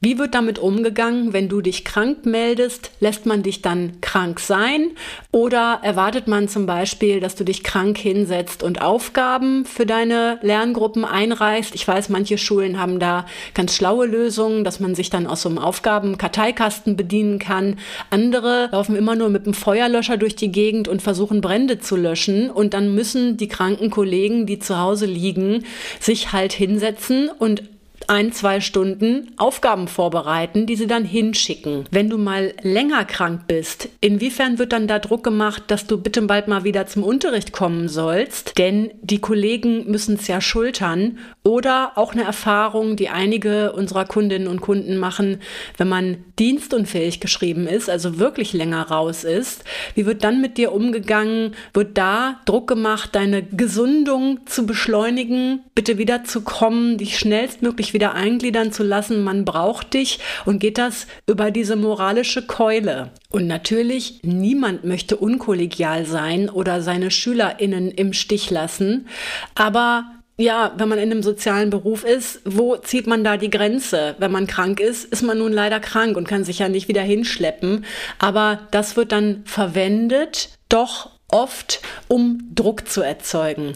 Wie 0.06 0.20
wird 0.20 0.36
damit 0.36 0.60
umgegangen, 0.60 1.32
wenn 1.32 1.48
du 1.48 1.62
dich 1.62 1.86
krank 1.86 2.26
meldest? 2.26 2.92
Lässt 3.00 3.26
man 3.26 3.42
dich 3.42 3.62
dann 3.62 4.02
krank 4.02 4.42
sein? 4.42 4.90
Oder 5.32 5.80
erwartet 5.82 6.28
man 6.28 6.50
zum 6.50 6.66
Beispiel, 6.66 7.22
dass 7.22 7.36
du 7.36 7.46
dich 7.46 7.64
krank 7.64 7.98
hinsetzt 7.98 8.64
und 8.64 8.82
Aufgaben 8.82 9.64
für 9.64 9.86
deine 9.86 10.40
Lerngruppen 10.42 11.06
einreichst? 11.06 11.74
Ich 11.74 11.88
weiß, 11.88 12.10
manche 12.10 12.38
Schulen 12.38 12.82
haben 12.82 13.00
da 13.00 13.26
ganz 13.54 13.78
schlaue 13.78 14.06
Lösungen, 14.06 14.66
dass 14.66 14.82
man 14.82 14.94
sich 14.94 15.10
dann 15.10 15.26
aus 15.26 15.44
so 15.44 15.48
einem 15.48 15.58
Aufgaben-Karteikasten 15.58 16.98
bedienen 16.98 17.40
kann. 17.40 17.80
Andere 18.10 18.68
laufen 18.74 18.98
immer 18.98 19.16
nur 19.16 19.30
mit 19.30 19.46
einem 19.46 19.54
Feuerlöscher 19.54 20.18
durch 20.18 20.36
die 20.36 20.52
Gegend 20.52 20.90
und 20.90 21.02
versuchen 21.02 21.40
Brände 21.40 21.80
zu 21.80 21.96
löschen. 21.96 22.50
Und 22.50 22.74
dann 22.74 22.94
müssen 22.94 23.38
die 23.38 23.48
kranken 23.48 23.90
Kollegen, 23.90 24.48
die 24.48 24.60
zu 24.60 24.80
Hause 24.80 25.06
liegen, 25.06 25.64
sich 26.02 26.34
halt 26.34 26.52
hinsetzen 26.52 27.30
und 27.40 27.64
ein, 28.10 28.32
zwei 28.32 28.60
Stunden 28.62 29.32
Aufgaben 29.38 29.88
vorbereiten, 29.88 30.66
die 30.66 30.76
sie 30.76 30.88
dann 30.88 31.06
hinschicken. 31.06 31.86
Wenn 31.92 32.10
du 32.10 32.18
mal 32.18 32.54
länger 32.62 33.06
krank 33.06 33.42
bist, 33.48 33.90
inwiefern 34.02 34.60
wird 34.60 34.74
dann 34.74 34.88
da 34.88 35.00
Druck 35.00 35.24
gemacht, 35.24 35.64
dass 35.68 35.88
du 35.88 35.98
bitte 35.98 36.22
bald 36.24 36.48
mal 36.48 36.64
wieder 36.64 36.88
zum 36.88 37.04
Unterricht 37.04 37.52
kommen 37.52 37.88
sollst? 37.88 38.58
Denn 38.58 38.92
die 39.02 39.20
Kollegen 39.20 39.90
müssen 39.90 40.16
es 40.16 40.28
ja 40.28 40.42
schultern. 40.42 41.18
Oder 41.44 41.94
auch 41.96 42.14
eine 42.14 42.24
Erfahrung, 42.24 42.96
die 42.96 43.10
einige 43.10 43.74
unserer 43.74 44.06
Kundinnen 44.06 44.48
und 44.48 44.62
Kunden 44.62 44.98
machen, 44.98 45.42
wenn 45.78 45.90
man 45.90 46.18
dienstunfähig 46.40 47.20
geschrieben 47.20 47.68
ist, 47.68 47.90
also 47.90 48.20
wirklich 48.20 48.54
länger 48.54 48.82
raus 48.90 49.24
ist. 49.24 49.64
Wie 49.96 50.06
wird 50.06 50.24
dann 50.24 50.42
mit 50.42 50.58
dir 50.58 50.72
umgegangen? 50.72 51.54
Wird 51.74 51.98
da 51.98 52.40
Druck 52.46 52.68
gemacht, 52.68 53.10
deine 53.14 53.44
Gesundung 53.44 54.40
zu 54.46 54.66
beschleunigen, 54.66 55.62
bitte 55.76 55.98
wieder 55.98 56.24
zu 56.24 56.42
kommen, 56.42 56.98
dich 56.98 57.18
schnellstmöglich 57.18 57.93
wieder 57.94 58.14
eingliedern 58.14 58.72
zu 58.72 58.84
lassen, 58.84 59.24
man 59.24 59.46
braucht 59.46 59.94
dich 59.94 60.20
und 60.46 60.60
geht 60.60 60.78
das 60.78 61.08
über 61.28 61.52
diese 61.52 61.76
moralische 61.76 62.46
Keule. 62.46 63.12
Und 63.30 63.48
natürlich, 63.48 64.20
niemand 64.24 64.84
möchte 64.84 65.18
unkollegial 65.18 66.06
sein 66.06 66.50
oder 66.50 66.82
seine 66.82 67.12
SchülerInnen 67.12 67.92
im 67.92 68.14
Stich 68.14 68.50
lassen, 68.50 69.08
aber 69.56 70.06
ja, 70.38 70.74
wenn 70.78 70.90
man 70.90 70.98
in 70.98 71.12
einem 71.12 71.22
sozialen 71.22 71.70
Beruf 71.70 72.04
ist, 72.04 72.42
wo 72.44 72.76
zieht 72.78 73.06
man 73.06 73.24
da 73.24 73.38
die 73.38 73.52
Grenze? 73.52 74.16
Wenn 74.18 74.32
man 74.32 74.48
krank 74.48 74.80
ist, 74.80 75.06
ist 75.06 75.22
man 75.22 75.38
nun 75.38 75.54
leider 75.54 75.80
krank 75.80 76.18
und 76.18 76.28
kann 76.28 76.44
sich 76.44 76.60
ja 76.60 76.70
nicht 76.70 76.88
wieder 76.88 77.04
hinschleppen. 77.04 77.86
Aber 78.18 78.68
das 78.72 78.96
wird 78.96 79.12
dann 79.12 79.44
verwendet, 79.46 80.50
doch 80.70 81.12
oft, 81.34 81.82
um 82.08 82.50
Druck 82.54 82.88
zu 82.88 83.02
erzeugen. 83.02 83.74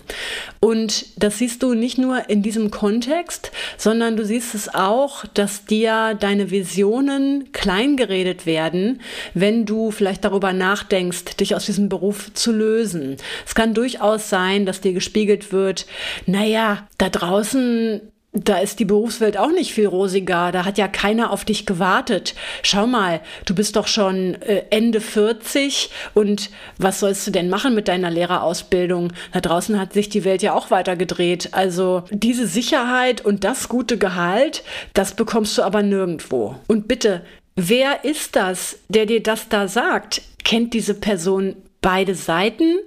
Und 0.59 1.07
das 1.17 1.39
siehst 1.39 1.63
du 1.63 1.73
nicht 1.73 1.97
nur 1.97 2.29
in 2.29 2.43
diesem 2.43 2.71
Kontext, 2.71 3.51
sondern 3.77 4.15
du 4.15 4.23
siehst 4.23 4.53
es 4.53 4.73
auch, 4.73 5.25
dass 5.33 5.65
dir 5.65 6.13
deine 6.13 6.51
Visionen 6.51 7.51
kleingeredet 7.51 8.45
werden, 8.45 9.01
wenn 9.33 9.65
du 9.65 9.91
vielleicht 9.91 10.23
darüber 10.23 10.53
nachdenkst, 10.53 11.37
dich 11.39 11.55
aus 11.55 11.65
diesem 11.65 11.89
Beruf 11.89 12.31
zu 12.33 12.51
lösen. 12.51 13.17
Es 13.45 13.55
kann 13.55 13.73
durchaus 13.73 14.29
sein, 14.29 14.65
dass 14.65 14.81
dir 14.81 14.93
gespiegelt 14.93 15.51
wird, 15.51 15.87
naja, 16.27 16.87
da 16.97 17.09
draußen 17.09 18.01
da 18.43 18.59
ist 18.59 18.79
die 18.79 18.85
Berufswelt 18.85 19.37
auch 19.37 19.51
nicht 19.51 19.73
viel 19.73 19.87
rosiger. 19.87 20.51
Da 20.51 20.65
hat 20.65 20.77
ja 20.77 20.87
keiner 20.87 21.31
auf 21.31 21.45
dich 21.45 21.65
gewartet. 21.65 22.35
Schau 22.63 22.87
mal, 22.87 23.21
du 23.45 23.55
bist 23.55 23.75
doch 23.75 23.87
schon 23.87 24.35
äh, 24.41 24.63
Ende 24.69 25.01
40 25.01 25.89
und 26.13 26.49
was 26.77 26.99
sollst 26.99 27.25
du 27.27 27.31
denn 27.31 27.49
machen 27.49 27.75
mit 27.75 27.87
deiner 27.87 28.09
Lehrerausbildung? 28.09 29.13
Da 29.31 29.41
draußen 29.41 29.79
hat 29.79 29.93
sich 29.93 30.09
die 30.09 30.25
Welt 30.25 30.41
ja 30.41 30.53
auch 30.53 30.71
weiter 30.71 30.95
gedreht. 30.95 31.49
Also 31.53 32.03
diese 32.11 32.47
Sicherheit 32.47 33.23
und 33.23 33.43
das 33.43 33.69
gute 33.69 33.97
Gehalt, 33.97 34.63
das 34.93 35.15
bekommst 35.15 35.57
du 35.57 35.63
aber 35.63 35.81
nirgendwo. 35.81 36.55
Und 36.67 36.87
bitte, 36.87 37.23
wer 37.55 38.03
ist 38.03 38.35
das, 38.35 38.79
der 38.89 39.05
dir 39.05 39.23
das 39.23 39.49
da 39.49 39.67
sagt? 39.67 40.21
Kennt 40.43 40.73
diese 40.73 40.93
Person 40.93 41.55
beide 41.81 42.15
Seiten? 42.15 42.77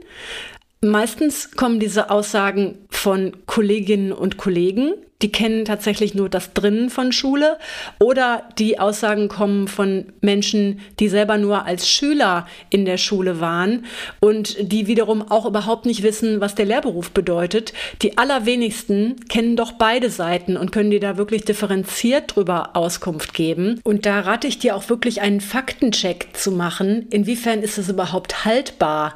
Meistens 0.82 1.50
kommen 1.52 1.78
diese 1.78 2.08
Aussagen 2.08 2.78
von 2.88 3.36
Kolleginnen 3.44 4.12
und 4.12 4.38
Kollegen, 4.38 4.94
die 5.22 5.32
kennen 5.32 5.64
tatsächlich 5.64 6.14
nur 6.14 6.28
das 6.28 6.52
Drinnen 6.54 6.90
von 6.90 7.12
Schule 7.12 7.58
oder 7.98 8.44
die 8.58 8.78
Aussagen 8.78 9.28
kommen 9.28 9.68
von 9.68 10.06
Menschen, 10.20 10.80
die 10.98 11.08
selber 11.08 11.36
nur 11.36 11.66
als 11.66 11.88
Schüler 11.88 12.46
in 12.70 12.84
der 12.84 12.96
Schule 12.96 13.40
waren 13.40 13.84
und 14.20 14.56
die 14.72 14.86
wiederum 14.86 15.22
auch 15.30 15.46
überhaupt 15.46 15.86
nicht 15.86 16.02
wissen, 16.02 16.40
was 16.40 16.54
der 16.54 16.66
Lehrberuf 16.66 17.10
bedeutet. 17.10 17.72
Die 18.02 18.18
allerwenigsten 18.18 19.16
kennen 19.28 19.56
doch 19.56 19.72
beide 19.72 20.10
Seiten 20.10 20.56
und 20.56 20.72
können 20.72 20.90
dir 20.90 21.00
da 21.00 21.16
wirklich 21.16 21.44
differenziert 21.44 22.36
drüber 22.36 22.70
Auskunft 22.74 23.34
geben. 23.34 23.80
Und 23.84 24.06
da 24.06 24.20
rate 24.20 24.46
ich 24.46 24.58
dir 24.58 24.76
auch 24.76 24.88
wirklich 24.88 25.20
einen 25.20 25.40
Faktencheck 25.40 26.28
zu 26.32 26.52
machen. 26.52 27.06
Inwiefern 27.10 27.62
ist 27.62 27.78
es 27.78 27.88
überhaupt 27.88 28.44
haltbar? 28.44 29.14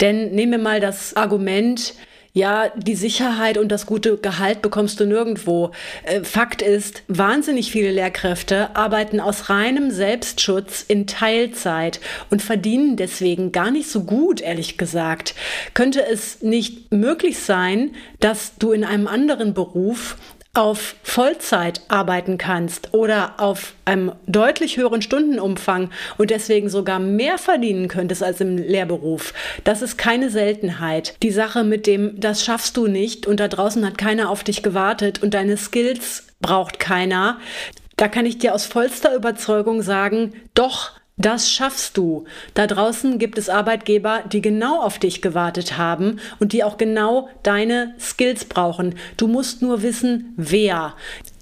Denn 0.00 0.32
nehmen 0.32 0.52
wir 0.52 0.58
mal 0.58 0.80
das 0.80 1.16
Argument, 1.16 1.94
ja, 2.36 2.70
die 2.76 2.96
Sicherheit 2.96 3.56
und 3.56 3.72
das 3.72 3.86
gute 3.86 4.18
Gehalt 4.18 4.60
bekommst 4.60 5.00
du 5.00 5.06
nirgendwo. 5.06 5.70
Äh, 6.02 6.22
Fakt 6.22 6.60
ist, 6.60 7.02
wahnsinnig 7.08 7.70
viele 7.70 7.90
Lehrkräfte 7.90 8.76
arbeiten 8.76 9.20
aus 9.20 9.48
reinem 9.48 9.90
Selbstschutz 9.90 10.84
in 10.86 11.06
Teilzeit 11.06 11.98
und 12.28 12.42
verdienen 12.42 12.96
deswegen 12.96 13.52
gar 13.52 13.70
nicht 13.70 13.88
so 13.88 14.04
gut, 14.04 14.42
ehrlich 14.42 14.76
gesagt. 14.76 15.34
Könnte 15.72 16.06
es 16.06 16.42
nicht 16.42 16.92
möglich 16.92 17.38
sein, 17.38 17.92
dass 18.20 18.56
du 18.58 18.72
in 18.72 18.84
einem 18.84 19.06
anderen 19.06 19.54
Beruf 19.54 20.18
auf 20.56 20.96
Vollzeit 21.02 21.82
arbeiten 21.88 22.38
kannst 22.38 22.94
oder 22.94 23.34
auf 23.38 23.74
einem 23.84 24.12
deutlich 24.26 24.76
höheren 24.76 25.02
Stundenumfang 25.02 25.90
und 26.16 26.30
deswegen 26.30 26.68
sogar 26.68 26.98
mehr 26.98 27.38
verdienen 27.38 27.88
könntest 27.88 28.22
als 28.22 28.40
im 28.40 28.56
Lehrberuf. 28.56 29.34
Das 29.64 29.82
ist 29.82 29.98
keine 29.98 30.30
Seltenheit. 30.30 31.16
Die 31.22 31.30
Sache 31.30 31.62
mit 31.62 31.86
dem, 31.86 32.18
das 32.18 32.44
schaffst 32.44 32.76
du 32.76 32.86
nicht 32.86 33.26
und 33.26 33.38
da 33.38 33.48
draußen 33.48 33.84
hat 33.84 33.98
keiner 33.98 34.30
auf 34.30 34.44
dich 34.44 34.62
gewartet 34.62 35.22
und 35.22 35.34
deine 35.34 35.56
Skills 35.56 36.26
braucht 36.40 36.78
keiner. 36.78 37.38
Da 37.96 38.08
kann 38.08 38.26
ich 38.26 38.38
dir 38.38 38.54
aus 38.54 38.66
vollster 38.66 39.14
Überzeugung 39.14 39.82
sagen, 39.82 40.34
doch, 40.54 40.92
das 41.18 41.50
schaffst 41.50 41.96
du. 41.96 42.24
Da 42.52 42.66
draußen 42.66 43.18
gibt 43.18 43.38
es 43.38 43.48
Arbeitgeber, 43.48 44.22
die 44.30 44.42
genau 44.42 44.82
auf 44.82 44.98
dich 44.98 45.22
gewartet 45.22 45.78
haben 45.78 46.20
und 46.40 46.52
die 46.52 46.62
auch 46.62 46.76
genau 46.76 47.30
deine 47.42 47.94
Skills 47.98 48.44
brauchen. 48.44 48.96
Du 49.16 49.26
musst 49.26 49.62
nur 49.62 49.82
wissen, 49.82 50.34
wer. 50.36 50.94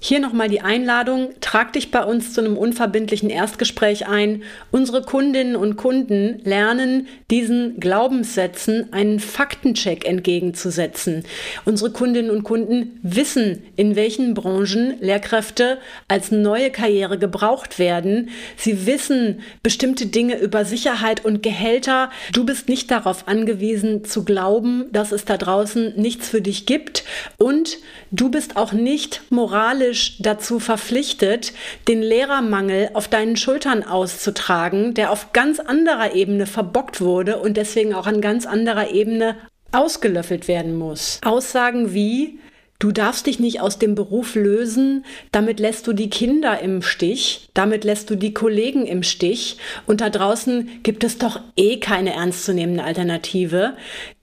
Hier 0.07 0.19
nochmal 0.19 0.49
die 0.49 0.61
Einladung, 0.61 1.29
trag 1.41 1.73
dich 1.73 1.89
bei 1.89 2.03
uns 2.03 2.31
zu 2.31 2.41
einem 2.41 2.57
unverbindlichen 2.57 3.31
Erstgespräch 3.31 4.05
ein. 4.05 4.43
Unsere 4.69 5.01
Kundinnen 5.01 5.55
und 5.55 5.77
Kunden 5.77 6.41
lernen, 6.43 7.07
diesen 7.31 7.79
Glaubenssätzen 7.79 8.93
einen 8.93 9.19
Faktencheck 9.19 10.05
entgegenzusetzen. 10.05 11.23
Unsere 11.65 11.89
Kundinnen 11.89 12.29
und 12.29 12.43
Kunden 12.43 12.99
wissen, 13.01 13.63
in 13.77 13.95
welchen 13.95 14.35
Branchen 14.35 14.93
Lehrkräfte 15.01 15.79
als 16.07 16.29
neue 16.29 16.69
Karriere 16.69 17.17
gebraucht 17.17 17.79
werden. 17.79 18.29
Sie 18.57 18.85
wissen 18.85 19.39
bestimmte 19.63 20.05
Dinge 20.05 20.37
über 20.37 20.65
Sicherheit 20.65 21.25
und 21.25 21.41
Gehälter. 21.41 22.11
Du 22.31 22.45
bist 22.45 22.69
nicht 22.69 22.91
darauf 22.91 23.27
angewiesen 23.27 24.05
zu 24.05 24.23
glauben, 24.23 24.85
dass 24.91 25.11
es 25.11 25.25
da 25.25 25.37
draußen 25.37 25.99
nichts 25.99 26.29
für 26.29 26.41
dich 26.41 26.67
gibt 26.67 27.05
und 27.37 27.79
du 28.11 28.29
bist 28.29 28.55
auch 28.55 28.71
nicht 28.71 29.23
moralisch 29.31 29.94
moralisch 29.95 30.15
dazu 30.19 30.59
verpflichtet, 30.59 31.53
den 31.87 32.01
Lehrermangel 32.01 32.89
auf 32.93 33.07
deinen 33.07 33.37
Schultern 33.37 33.83
auszutragen, 33.83 34.93
der 34.93 35.11
auf 35.11 35.31
ganz 35.33 35.59
anderer 35.59 36.13
Ebene 36.13 36.45
verbockt 36.45 37.01
wurde 37.01 37.37
und 37.39 37.57
deswegen 37.57 37.93
auch 37.93 38.07
an 38.07 38.21
ganz 38.21 38.45
anderer 38.45 38.91
Ebene 38.91 39.35
ausgelöffelt 39.71 40.47
werden 40.47 40.77
muss. 40.77 41.19
Aussagen 41.23 41.93
wie, 41.93 42.39
Du 42.77 42.91
darfst 42.91 43.25
dich 43.25 43.39
nicht 43.39 43.61
aus 43.61 43.79
dem 43.79 43.95
Beruf 43.95 44.35
lösen, 44.35 45.05
damit 45.31 45.61
lässt 45.61 45.87
du 45.87 45.93
die 45.93 46.09
Kinder 46.09 46.59
im 46.59 46.81
Stich, 46.81 47.47
damit 47.53 47.85
lässt 47.85 48.09
du 48.09 48.15
die 48.15 48.33
Kollegen 48.33 48.85
im 48.85 49.01
Stich 49.01 49.57
und 49.87 50.01
da 50.01 50.09
draußen 50.09 50.81
gibt 50.83 51.05
es 51.05 51.17
doch 51.17 51.39
eh 51.55 51.79
keine 51.79 52.13
ernstzunehmende 52.13 52.83
Alternative 52.83 53.77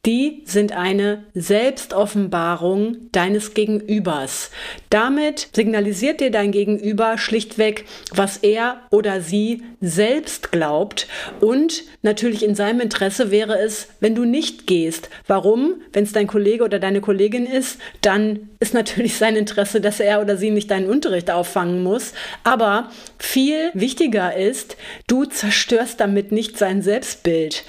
die 0.05 0.43
sind 0.47 0.73
eine 0.73 1.23
Selbstoffenbarung 1.33 2.97
deines 3.13 3.55
Gegenübers. 3.55 4.51
Damit 4.91 5.49
signalisiert 5.55 6.21
dir 6.21 6.33
dein 6.33 6.51
Gegenüber 6.51 7.19
schlichtweg, 7.19 7.85
was 8.11 8.39
er 8.39 8.81
oder 8.91 9.21
sie 9.21 9.63
selbst 9.81 10.51
glaubt. 10.51 11.07
Und 11.41 11.85
natürlich 12.03 12.45
in 12.45 12.57
seinem 12.57 12.81
Interesse 12.81 13.31
wäre 13.31 13.61
es, 13.61 13.91
wenn 14.01 14.17
du 14.17 14.25
nicht 14.25 14.67
gehst. 14.67 15.09
Warum? 15.29 15.75
Wenn 15.93 16.03
es 16.03 16.13
dein 16.13 16.27
Kollege 16.27 16.65
oder 16.65 16.81
deine 16.81 17.01
Kollegin 17.01 17.47
ist, 17.47 17.79
dann 18.01 18.49
ist 18.59 18.75
natürlich 18.75 19.17
sein 19.17 19.37
Interesse, 19.37 19.81
dass 19.81 20.01
er 20.01 20.21
oder 20.21 20.37
sie 20.37 20.51
nicht 20.51 20.73
deinen 20.73 20.91
Unterricht 20.91 21.31
auffangen 21.31 21.81
muss. 21.85 22.13
Aber 22.43 22.91
viel 23.19 23.71
wichtiger 23.73 24.37
ist, 24.37 24.77
du 25.07 25.27
zerstörst 25.27 26.01
damit 26.01 26.33
nicht 26.33 26.59
sein 26.59 26.83
Selbstbild. 26.83 27.63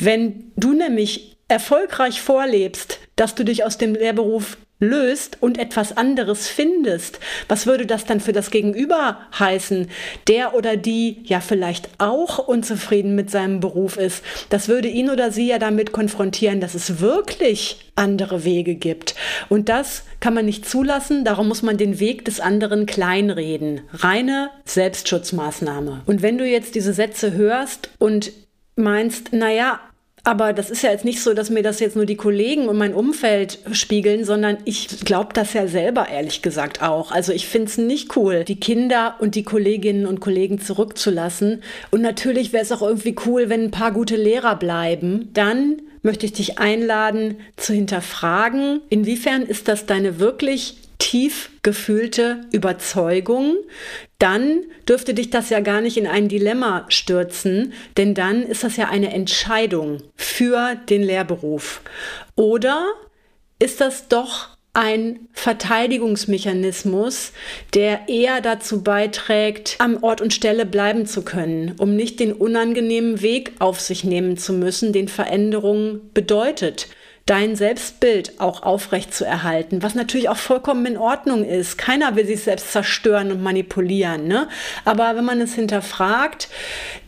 Wenn 0.00 0.50
du 0.56 0.72
nämlich 0.72 1.35
erfolgreich 1.48 2.20
vorlebst, 2.20 2.98
dass 3.16 3.34
du 3.34 3.44
dich 3.44 3.64
aus 3.64 3.78
dem 3.78 3.94
Lehrberuf 3.94 4.56
löst 4.78 5.38
und 5.40 5.58
etwas 5.58 5.96
anderes 5.96 6.48
findest, 6.48 7.18
was 7.48 7.66
würde 7.66 7.86
das 7.86 8.04
dann 8.04 8.20
für 8.20 8.32
das 8.32 8.50
Gegenüber 8.50 9.20
heißen? 9.38 9.88
Der 10.28 10.54
oder 10.54 10.76
die 10.76 11.22
ja 11.24 11.40
vielleicht 11.40 11.88
auch 11.98 12.38
unzufrieden 12.38 13.14
mit 13.14 13.30
seinem 13.30 13.60
Beruf 13.60 13.96
ist. 13.96 14.22
Das 14.50 14.68
würde 14.68 14.88
ihn 14.88 15.08
oder 15.08 15.30
sie 15.30 15.48
ja 15.48 15.58
damit 15.58 15.92
konfrontieren, 15.92 16.60
dass 16.60 16.74
es 16.74 17.00
wirklich 17.00 17.90
andere 17.94 18.44
Wege 18.44 18.74
gibt. 18.74 19.14
Und 19.48 19.70
das 19.70 20.04
kann 20.20 20.34
man 20.34 20.44
nicht 20.44 20.68
zulassen, 20.68 21.24
darum 21.24 21.48
muss 21.48 21.62
man 21.62 21.78
den 21.78 21.98
Weg 21.98 22.26
des 22.26 22.40
anderen 22.40 22.84
kleinreden. 22.84 23.80
Reine 23.92 24.50
Selbstschutzmaßnahme. 24.66 26.02
Und 26.04 26.20
wenn 26.20 26.36
du 26.36 26.46
jetzt 26.46 26.74
diese 26.74 26.92
Sätze 26.92 27.32
hörst 27.32 27.88
und 27.98 28.32
meinst, 28.74 29.32
naja, 29.32 29.80
aber 30.26 30.52
das 30.52 30.70
ist 30.70 30.82
ja 30.82 30.90
jetzt 30.90 31.04
nicht 31.04 31.22
so, 31.22 31.34
dass 31.34 31.50
mir 31.50 31.62
das 31.62 31.78
jetzt 31.78 31.94
nur 31.94 32.04
die 32.04 32.16
Kollegen 32.16 32.66
und 32.66 32.76
mein 32.76 32.94
Umfeld 32.94 33.60
spiegeln, 33.70 34.24
sondern 34.24 34.58
ich 34.64 35.04
glaube 35.04 35.32
das 35.32 35.52
ja 35.52 35.68
selber 35.68 36.08
ehrlich 36.08 36.42
gesagt 36.42 36.82
auch. 36.82 37.12
Also 37.12 37.32
ich 37.32 37.46
finde 37.46 37.68
es 37.68 37.78
nicht 37.78 38.16
cool, 38.16 38.42
die 38.42 38.58
Kinder 38.58 39.14
und 39.20 39.36
die 39.36 39.44
Kolleginnen 39.44 40.04
und 40.04 40.18
Kollegen 40.18 40.60
zurückzulassen. 40.60 41.62
Und 41.92 42.02
natürlich 42.02 42.52
wäre 42.52 42.64
es 42.64 42.72
auch 42.72 42.82
irgendwie 42.82 43.14
cool, 43.24 43.48
wenn 43.48 43.62
ein 43.62 43.70
paar 43.70 43.92
gute 43.92 44.16
Lehrer 44.16 44.56
bleiben. 44.56 45.30
Dann 45.32 45.80
möchte 46.02 46.26
ich 46.26 46.32
dich 46.32 46.58
einladen 46.58 47.36
zu 47.56 47.72
hinterfragen, 47.72 48.80
inwiefern 48.88 49.42
ist 49.42 49.68
das 49.68 49.86
deine 49.86 50.18
wirklich 50.18 50.74
tief 50.98 51.50
gefühlte 51.62 52.42
Überzeugung, 52.52 53.56
dann 54.18 54.62
dürfte 54.88 55.14
dich 55.14 55.30
das 55.30 55.50
ja 55.50 55.60
gar 55.60 55.80
nicht 55.80 55.96
in 55.96 56.06
ein 56.06 56.28
Dilemma 56.28 56.86
stürzen, 56.88 57.72
denn 57.96 58.14
dann 58.14 58.42
ist 58.42 58.64
das 58.64 58.76
ja 58.76 58.88
eine 58.88 59.12
Entscheidung 59.12 60.02
für 60.14 60.76
den 60.88 61.02
Lehrberuf. 61.02 61.82
Oder 62.34 62.86
ist 63.58 63.80
das 63.80 64.08
doch 64.08 64.56
ein 64.76 65.28
Verteidigungsmechanismus, 65.32 67.32
der 67.72 68.10
eher 68.10 68.42
dazu 68.42 68.82
beiträgt, 68.82 69.76
am 69.78 70.02
Ort 70.02 70.20
und 70.20 70.34
Stelle 70.34 70.66
bleiben 70.66 71.06
zu 71.06 71.22
können, 71.22 71.74
um 71.78 71.96
nicht 71.96 72.20
den 72.20 72.34
unangenehmen 72.34 73.22
Weg 73.22 73.52
auf 73.58 73.80
sich 73.80 74.04
nehmen 74.04 74.36
zu 74.36 74.52
müssen, 74.52 74.92
den 74.92 75.08
Veränderung 75.08 76.00
bedeutet 76.12 76.88
dein 77.26 77.56
Selbstbild 77.56 78.40
auch 78.40 78.62
aufrecht 78.62 79.12
zu 79.12 79.24
erhalten, 79.24 79.82
was 79.82 79.96
natürlich 79.96 80.28
auch 80.28 80.36
vollkommen 80.36 80.86
in 80.86 80.96
Ordnung 80.96 81.44
ist. 81.44 81.76
Keiner 81.76 82.14
will 82.14 82.24
sich 82.24 82.42
selbst 82.42 82.70
zerstören 82.70 83.32
und 83.32 83.42
manipulieren. 83.42 84.28
Ne? 84.28 84.48
Aber 84.84 85.16
wenn 85.16 85.24
man 85.24 85.40
es 85.40 85.54
hinterfragt, 85.54 86.48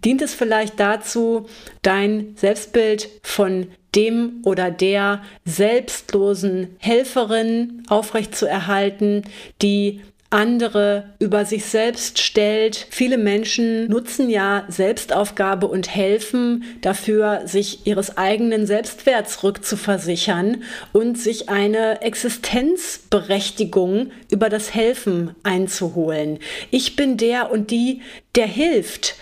dient 0.05 0.21
es 0.21 0.35
vielleicht 0.35 0.81
dazu, 0.81 1.49
dein 1.83 2.35
Selbstbild 2.37 3.09
von 3.23 3.69
dem 3.95 4.43
oder 4.45 4.71
der 4.73 5.23
selbstlosen 5.45 6.77
Helferin 6.79 7.85
aufrechtzuerhalten, 7.89 9.23
die 9.63 10.03
andere 10.31 11.15
über 11.19 11.45
sich 11.47 11.65
selbst 11.65 12.19
stellt. 12.19 12.87
Viele 12.91 13.17
Menschen 13.17 13.89
nutzen 13.89 14.29
ja 14.29 14.65
Selbstaufgabe 14.69 15.67
und 15.67 15.95
helfen 15.95 16.65
dafür, 16.83 17.47
sich 17.47 17.87
ihres 17.87 18.19
eigenen 18.19 18.67
Selbstwerts 18.67 19.43
rückzuversichern 19.43 20.65
und 20.93 21.17
sich 21.19 21.49
eine 21.49 22.03
Existenzberechtigung 22.03 24.11
über 24.31 24.51
das 24.51 24.75
Helfen 24.75 25.35
einzuholen. 25.45 26.41
Ich 26.71 26.95
bin 26.95 27.17
der 27.17 27.51
und 27.51 27.71
die, 27.71 28.03
der 28.39 28.47
hilft. 28.47 29.17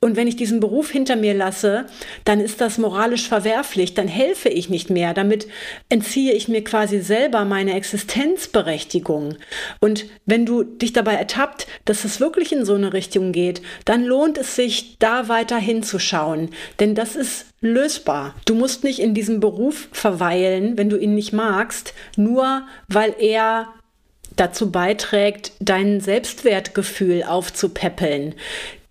Und 0.00 0.16
wenn 0.16 0.28
ich 0.28 0.36
diesen 0.36 0.60
Beruf 0.60 0.90
hinter 0.90 1.16
mir 1.16 1.34
lasse, 1.34 1.86
dann 2.24 2.40
ist 2.40 2.60
das 2.60 2.78
moralisch 2.78 3.28
verwerflich, 3.28 3.94
dann 3.94 4.06
helfe 4.06 4.48
ich 4.48 4.70
nicht 4.70 4.90
mehr. 4.90 5.12
Damit 5.12 5.48
entziehe 5.88 6.32
ich 6.32 6.46
mir 6.46 6.62
quasi 6.62 7.00
selber 7.00 7.44
meine 7.44 7.74
Existenzberechtigung. 7.74 9.34
Und 9.80 10.06
wenn 10.24 10.46
du 10.46 10.62
dich 10.62 10.92
dabei 10.92 11.14
ertappt, 11.14 11.66
dass 11.84 12.04
es 12.04 12.20
wirklich 12.20 12.52
in 12.52 12.64
so 12.64 12.74
eine 12.74 12.92
Richtung 12.92 13.32
geht, 13.32 13.60
dann 13.84 14.04
lohnt 14.04 14.38
es 14.38 14.54
sich, 14.54 14.96
da 15.00 15.28
weiter 15.28 15.58
hinzuschauen. 15.58 16.50
Denn 16.78 16.94
das 16.94 17.16
ist 17.16 17.46
lösbar. 17.60 18.36
Du 18.46 18.54
musst 18.54 18.84
nicht 18.84 19.00
in 19.00 19.14
diesem 19.14 19.40
Beruf 19.40 19.88
verweilen, 19.90 20.78
wenn 20.78 20.88
du 20.88 20.96
ihn 20.96 21.16
nicht 21.16 21.32
magst, 21.32 21.92
nur 22.16 22.62
weil 22.88 23.14
er 23.18 23.74
dazu 24.36 24.70
beiträgt, 24.70 25.52
dein 25.60 26.00
Selbstwertgefühl 26.00 27.24
aufzupäppeln. 27.24 28.34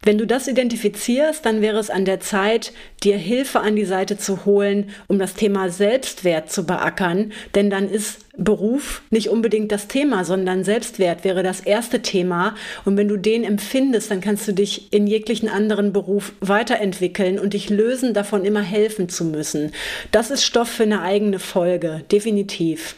Wenn 0.02 0.17
du 0.17 0.25
das 0.25 0.47
identifizierst, 0.47 1.45
dann 1.45 1.62
wäre 1.62 1.78
es 1.78 1.89
an 1.89 2.06
der 2.06 2.21
Zeit, 2.21 2.71
dir 3.04 3.17
Hilfe 3.17 3.60
an 3.60 3.75
die 3.75 3.84
Seite 3.84 4.17
zu 4.17 4.45
holen, 4.45 4.91
um 5.08 5.19
das 5.19 5.34
Thema 5.34 5.69
Selbstwert 5.69 6.49
zu 6.49 6.65
beackern, 6.65 7.34
denn 7.54 7.69
dann 7.69 7.89
ist 7.89 8.19
Beruf 8.38 9.02
nicht 9.10 9.28
unbedingt 9.28 9.73
das 9.73 9.89
Thema, 9.89 10.23
sondern 10.23 10.63
Selbstwert 10.63 11.25
wäre 11.25 11.43
das 11.43 11.60
erste 11.60 12.02
Thema. 12.02 12.56
Und 12.86 12.95
wenn 12.95 13.10
du 13.10 13.17
den 13.17 13.43
empfindest, 13.43 14.10
dann 14.10 14.21
kannst 14.21 14.47
du 14.47 14.54
dich 14.54 14.93
in 14.93 15.06
jeglichen 15.06 15.49
anderen 15.49 15.91
Beruf 15.91 16.32
weiterentwickeln 16.39 17.38
und 17.38 17.54
dich 17.54 17.69
lösen, 17.69 18.13
davon 18.13 18.45
immer 18.45 18.62
helfen 18.62 19.10
zu 19.10 19.25
müssen. 19.25 19.73
Das 20.13 20.32
ist 20.32 20.45
Stoff 20.45 20.69
für 20.69 20.84
eine 20.84 21.02
eigene 21.02 21.39
Folge, 21.39 22.06
definitiv. 22.10 22.95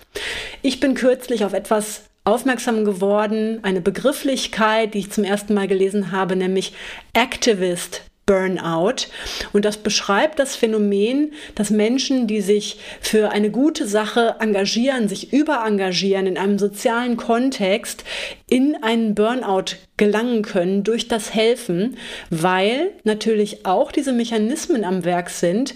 Ich 0.61 0.79
bin 0.79 0.93
kürzlich 0.93 1.43
auf 1.43 1.53
etwas 1.53 2.03
aufmerksam 2.23 2.85
geworden, 2.85 3.59
eine 3.63 3.81
Begrifflichkeit, 3.81 4.93
die 4.93 4.99
ich 4.99 5.11
zum 5.11 5.23
ersten 5.23 5.53
Mal 5.53 5.67
gelesen 5.67 6.11
habe, 6.11 6.35
nämlich 6.35 6.73
Activist 7.13 8.03
Burnout. 8.27 9.07
Und 9.51 9.65
das 9.65 9.77
beschreibt 9.77 10.39
das 10.39 10.55
Phänomen, 10.55 11.33
dass 11.55 11.69
Menschen, 11.69 12.27
die 12.27 12.39
sich 12.41 12.79
für 13.01 13.31
eine 13.31 13.49
gute 13.49 13.87
Sache 13.87 14.35
engagieren, 14.39 15.09
sich 15.09 15.33
überengagieren 15.33 16.27
in 16.27 16.37
einem 16.37 16.59
sozialen 16.59 17.17
Kontext, 17.17 18.05
in 18.47 18.81
einen 18.83 19.15
Burnout 19.15 19.75
gelangen 19.97 20.43
können 20.43 20.83
durch 20.83 21.07
das 21.07 21.33
Helfen, 21.33 21.97
weil 22.29 22.91
natürlich 23.03 23.65
auch 23.65 23.91
diese 23.91 24.13
Mechanismen 24.13 24.85
am 24.85 25.03
Werk 25.03 25.29
sind, 25.29 25.75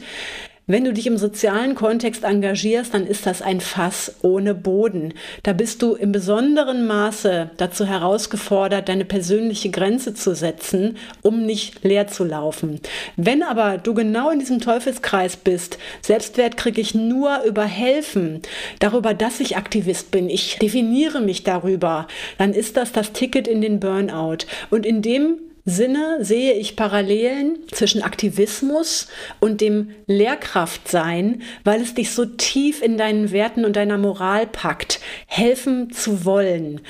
wenn 0.68 0.84
du 0.84 0.94
dich 0.94 1.06
im 1.06 1.18
sozialen 1.18 1.76
Kontext 1.76 2.24
engagierst, 2.24 2.94
dann 2.94 3.06
ist 3.06 3.26
das 3.26 3.42
ein 3.42 3.62
Fass 3.62 4.16
ohne 4.24 4.56
Boden. 4.56 5.14
Da 5.44 5.54
bist 5.54 5.82
du 5.82 5.94
im 5.94 6.12
besonderen 6.12 6.88
Maße 6.88 7.52
dazu 7.58 7.86
herausgefordert, 7.86 8.90
deine 8.90 9.06
persönliche 9.06 9.70
Grenze 9.70 10.16
zu 10.16 10.34
setzen, 10.34 10.98
um 11.22 11.46
nicht 11.46 11.84
leer 11.84 12.08
zu 12.08 12.24
laufen. 12.24 12.80
Wenn 13.16 13.44
aber 13.44 13.78
du 13.78 13.94
genau 13.94 14.32
in 14.32 14.40
diesem 14.40 14.60
Teufelskreis 14.60 15.38
bist, 15.38 15.78
Selbstwert 16.02 16.58
kriege 16.58 16.82
ich 16.82 16.96
nur 16.96 17.44
über 17.44 17.66
Helfen, 17.66 18.42
darüber, 18.80 19.14
dass 19.14 19.40
ich 19.40 19.58
Aktivist 19.58 20.10
bin, 20.10 20.30
ich 20.30 20.58
definiere 20.58 21.22
mich 21.22 21.44
darüber, 21.44 22.08
dann 22.38 22.54
ist 22.54 22.76
das 22.76 22.92
das 22.92 23.12
Ticket 23.12 23.48
in 23.48 23.62
den 23.62 23.80
Burnout. 23.80 24.46
Und 24.72 24.86
in 24.86 25.04
dem 25.04 25.38
Sinne 25.68 26.24
sehe 26.24 26.54
ich 26.54 26.76
Parallelen 26.76 27.58
zwischen 27.72 28.04
Aktivismus 28.04 29.08
und 29.40 29.62
dem 29.62 29.90
Lehrkraftsein, 30.06 31.42
weil 31.64 31.82
es 31.82 31.96
dich 31.96 32.12
so 32.12 32.26
tief 32.26 32.84
in 32.84 33.00
deinen 33.00 33.32
Werten 33.32 33.66
und 33.66 33.76
deiner 33.76 33.98
Moral 33.98 34.46
packt, 34.46 35.00
helfen 35.26 35.92
zu 35.92 36.24
wollen. 36.24 36.82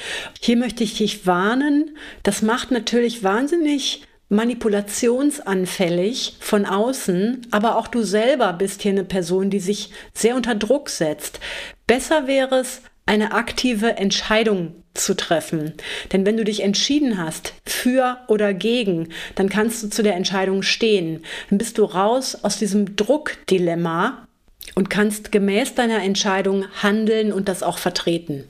Hier 0.41 0.57
möchte 0.57 0.83
ich 0.83 0.97
dich 0.97 1.25
warnen, 1.25 1.97
das 2.23 2.41
macht 2.41 2.71
natürlich 2.71 3.23
wahnsinnig 3.23 4.03
manipulationsanfällig 4.27 6.35
von 6.41 6.65
außen, 6.65 7.47
aber 7.51 7.77
auch 7.77 7.87
du 7.87 8.03
selber 8.03 8.51
bist 8.51 8.81
hier 8.81 8.91
eine 8.91 9.05
Person, 9.05 9.49
die 9.49 9.59
sich 9.59 9.91
sehr 10.13 10.35
unter 10.35 10.55
Druck 10.55 10.89
setzt. 10.89 11.39
Besser 11.87 12.27
wäre 12.27 12.59
es, 12.59 12.81
eine 13.05 13.33
aktive 13.33 13.97
Entscheidung 13.97 14.83
zu 14.97 15.15
treffen. 15.15 15.73
Denn 16.11 16.25
wenn 16.25 16.37
du 16.37 16.43
dich 16.43 16.63
entschieden 16.63 17.17
hast, 17.17 17.53
für 17.65 18.17
oder 18.27 18.53
gegen, 18.53 19.09
dann 19.35 19.49
kannst 19.49 19.83
du 19.83 19.89
zu 19.89 20.03
der 20.03 20.15
Entscheidung 20.15 20.63
stehen. 20.63 21.23
Dann 21.49 21.57
bist 21.57 21.77
du 21.77 21.83
raus 21.83 22.37
aus 22.41 22.57
diesem 22.57 22.95
Druckdilemma 22.95 24.27
und 24.75 24.89
kannst 24.89 25.31
gemäß 25.31 25.75
deiner 25.75 26.01
Entscheidung 26.03 26.65
handeln 26.81 27.31
und 27.31 27.47
das 27.47 27.63
auch 27.63 27.77
vertreten. 27.77 28.45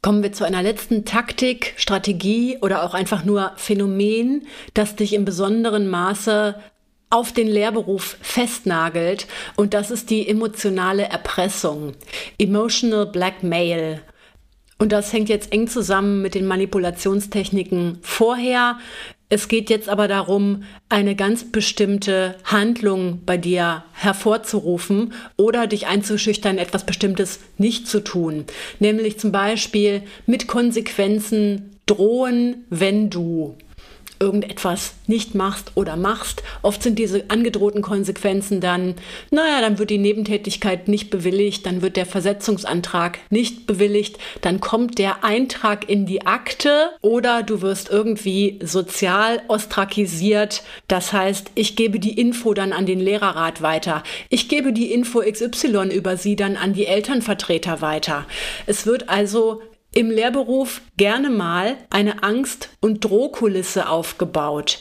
Kommen 0.00 0.24
wir 0.24 0.32
zu 0.32 0.44
einer 0.44 0.62
letzten 0.62 1.04
Taktik, 1.04 1.74
Strategie 1.76 2.58
oder 2.60 2.82
auch 2.82 2.94
einfach 2.94 3.24
nur 3.24 3.52
Phänomen, 3.56 4.46
das 4.74 4.96
dich 4.96 5.12
im 5.12 5.24
besonderen 5.24 5.88
Maße 5.88 6.56
auf 7.08 7.32
den 7.32 7.46
Lehrberuf 7.46 8.16
festnagelt 8.20 9.26
und 9.54 9.74
das 9.74 9.90
ist 9.90 10.10
die 10.10 10.26
emotionale 10.26 11.04
Erpressung, 11.04 11.92
Emotional 12.38 13.06
Blackmail. 13.06 14.00
Und 14.82 14.90
das 14.90 15.12
hängt 15.12 15.28
jetzt 15.28 15.52
eng 15.52 15.68
zusammen 15.68 16.22
mit 16.22 16.34
den 16.34 16.44
Manipulationstechniken 16.44 17.98
vorher. 18.02 18.80
Es 19.28 19.46
geht 19.46 19.70
jetzt 19.70 19.88
aber 19.88 20.08
darum, 20.08 20.64
eine 20.88 21.14
ganz 21.14 21.44
bestimmte 21.52 22.34
Handlung 22.42 23.20
bei 23.24 23.36
dir 23.36 23.84
hervorzurufen 23.92 25.12
oder 25.36 25.68
dich 25.68 25.86
einzuschüchtern, 25.86 26.58
etwas 26.58 26.84
Bestimmtes 26.84 27.38
nicht 27.58 27.86
zu 27.86 28.02
tun. 28.02 28.44
Nämlich 28.80 29.20
zum 29.20 29.30
Beispiel 29.30 30.02
mit 30.26 30.48
Konsequenzen 30.48 31.76
drohen, 31.86 32.64
wenn 32.68 33.08
du 33.08 33.56
irgendetwas 34.22 34.94
nicht 35.08 35.34
machst 35.34 35.72
oder 35.74 35.96
machst. 35.96 36.44
Oft 36.62 36.82
sind 36.82 36.98
diese 36.98 37.28
angedrohten 37.28 37.82
Konsequenzen 37.82 38.60
dann, 38.60 38.94
naja, 39.32 39.60
dann 39.60 39.78
wird 39.80 39.90
die 39.90 39.98
Nebentätigkeit 39.98 40.86
nicht 40.86 41.10
bewilligt, 41.10 41.66
dann 41.66 41.82
wird 41.82 41.96
der 41.96 42.06
Versetzungsantrag 42.06 43.18
nicht 43.30 43.66
bewilligt, 43.66 44.18
dann 44.40 44.60
kommt 44.60 44.98
der 44.98 45.24
Eintrag 45.24 45.90
in 45.90 46.06
die 46.06 46.24
Akte 46.24 46.90
oder 47.00 47.42
du 47.42 47.62
wirst 47.62 47.90
irgendwie 47.90 48.60
sozial 48.62 49.42
ostrakisiert. 49.48 50.62
Das 50.86 51.12
heißt, 51.12 51.50
ich 51.56 51.74
gebe 51.74 51.98
die 51.98 52.18
Info 52.18 52.54
dann 52.54 52.72
an 52.72 52.86
den 52.86 53.00
Lehrerrat 53.00 53.60
weiter. 53.60 54.04
Ich 54.28 54.48
gebe 54.48 54.72
die 54.72 54.92
Info 54.92 55.20
XY 55.20 55.88
über 55.92 56.16
sie 56.16 56.36
dann 56.36 56.56
an 56.56 56.74
die 56.74 56.86
Elternvertreter 56.86 57.80
weiter. 57.80 58.24
Es 58.66 58.86
wird 58.86 59.08
also 59.08 59.60
im 59.94 60.10
Lehrberuf 60.10 60.80
gerne 60.96 61.30
mal 61.30 61.76
eine 61.90 62.22
Angst- 62.22 62.70
und 62.80 63.04
Drohkulisse 63.04 63.88
aufgebaut. 63.88 64.78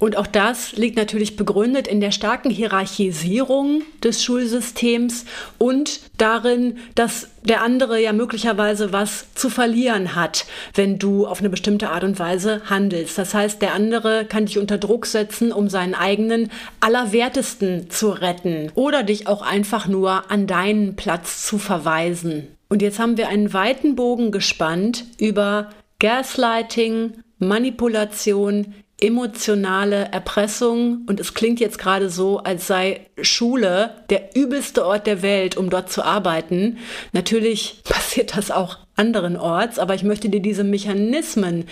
Und 0.00 0.16
auch 0.16 0.26
das 0.26 0.72
liegt 0.72 0.96
natürlich 0.96 1.36
begründet 1.36 1.86
in 1.86 2.00
der 2.00 2.10
starken 2.10 2.48
Hierarchisierung 2.48 3.82
des 4.02 4.24
Schulsystems 4.24 5.26
und 5.58 6.00
darin, 6.16 6.78
dass 6.94 7.28
der 7.44 7.62
andere 7.62 8.00
ja 8.00 8.14
möglicherweise 8.14 8.94
was 8.94 9.26
zu 9.34 9.50
verlieren 9.50 10.14
hat, 10.14 10.46
wenn 10.74 10.98
du 10.98 11.26
auf 11.26 11.40
eine 11.40 11.50
bestimmte 11.50 11.90
Art 11.90 12.02
und 12.02 12.18
Weise 12.18 12.62
handelst. 12.64 13.18
Das 13.18 13.34
heißt, 13.34 13.60
der 13.60 13.74
andere 13.74 14.24
kann 14.24 14.46
dich 14.46 14.58
unter 14.58 14.78
Druck 14.78 15.04
setzen, 15.04 15.52
um 15.52 15.68
seinen 15.68 15.94
eigenen 15.94 16.50
Allerwertesten 16.80 17.90
zu 17.90 18.08
retten 18.08 18.72
oder 18.74 19.02
dich 19.02 19.26
auch 19.26 19.42
einfach 19.42 19.86
nur 19.86 20.30
an 20.30 20.46
deinen 20.46 20.96
Platz 20.96 21.44
zu 21.44 21.58
verweisen. 21.58 22.48
Und 22.70 22.82
jetzt 22.82 23.00
haben 23.00 23.16
wir 23.16 23.28
einen 23.28 23.52
weiten 23.52 23.96
Bogen 23.96 24.30
gespannt 24.30 25.04
über 25.18 25.70
Gaslighting, 25.98 27.14
Manipulation, 27.38 28.74
emotionale 29.00 30.04
Erpressung. 30.12 31.02
Und 31.08 31.18
es 31.18 31.34
klingt 31.34 31.58
jetzt 31.58 31.78
gerade 31.78 32.10
so, 32.10 32.38
als 32.38 32.68
sei 32.68 33.08
Schule 33.20 34.04
der 34.08 34.36
übelste 34.36 34.86
Ort 34.86 35.08
der 35.08 35.20
Welt, 35.22 35.56
um 35.56 35.68
dort 35.68 35.90
zu 35.90 36.04
arbeiten. 36.04 36.78
Natürlich 37.12 37.80
passiert 37.84 38.36
das 38.36 38.52
auch 38.52 38.78
anderenorts, 38.94 39.80
aber 39.80 39.96
ich 39.96 40.04
möchte 40.04 40.28
dir 40.28 40.40
diese 40.40 40.64
Mechanismen, 40.64 41.64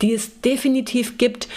die 0.00 0.14
es 0.14 0.40
definitiv 0.40 1.18
gibt, 1.18 1.48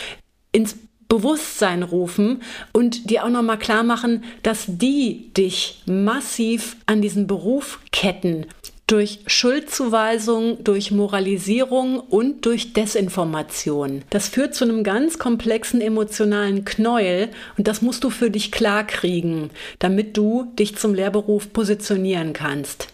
ins 0.51 0.75
Bewusstsein 1.07 1.83
rufen 1.83 2.41
und 2.73 3.09
dir 3.09 3.23
auch 3.23 3.29
nochmal 3.29 3.57
klar 3.57 3.83
machen, 3.83 4.25
dass 4.43 4.65
die 4.67 5.33
dich 5.33 5.81
massiv 5.85 6.75
an 6.85 7.01
diesen 7.01 7.27
Beruf 7.27 7.79
ketten 7.91 8.45
durch 8.89 9.19
Schuldzuweisung, 9.27 10.63
durch 10.63 10.89
Moralisierung 10.89 11.99
und 11.99 12.45
durch 12.47 12.73
Desinformation. 12.73 14.03
Das 14.09 14.27
führt 14.27 14.55
zu 14.55 14.65
einem 14.65 14.83
ganz 14.83 15.19
komplexen 15.19 15.79
emotionalen 15.79 16.65
Knäuel 16.65 17.29
und 17.55 17.67
das 17.67 17.83
musst 17.83 18.03
du 18.03 18.09
für 18.09 18.31
dich 18.31 18.51
klar 18.51 18.85
kriegen, 18.85 19.51
damit 19.77 20.17
du 20.17 20.51
dich 20.57 20.75
zum 20.75 20.95
Lehrberuf 20.95 21.53
positionieren 21.53 22.33
kannst. 22.33 22.87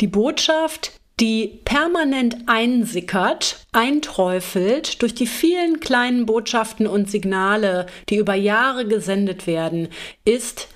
Die 0.00 0.08
Botschaft, 0.08 0.90
die 1.20 1.60
permanent 1.64 2.36
einsickert, 2.46 3.64
einträufelt 3.70 5.02
durch 5.02 5.14
die 5.14 5.28
vielen 5.28 5.78
kleinen 5.78 6.26
Botschaften 6.26 6.88
und 6.88 7.08
Signale, 7.08 7.86
die 8.08 8.16
über 8.16 8.34
Jahre 8.34 8.88
gesendet 8.88 9.46
werden, 9.46 9.86
ist, 10.24 10.66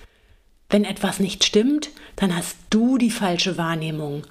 wenn 0.70 0.84
etwas 0.84 1.18
nicht 1.18 1.42
stimmt, 1.42 1.90
dann 2.16 2.34
hast 2.34 2.56
du 2.70 2.98
die 2.98 3.10
falsche 3.10 3.56
Wahrnehmung. 3.56 4.26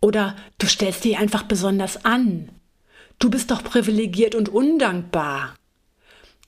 Oder 0.00 0.36
du 0.58 0.66
stellst 0.66 1.04
dich 1.04 1.18
einfach 1.18 1.42
besonders 1.42 2.04
an. 2.04 2.48
Du 3.18 3.28
bist 3.28 3.50
doch 3.50 3.62
privilegiert 3.62 4.34
und 4.34 4.48
undankbar. 4.48 5.54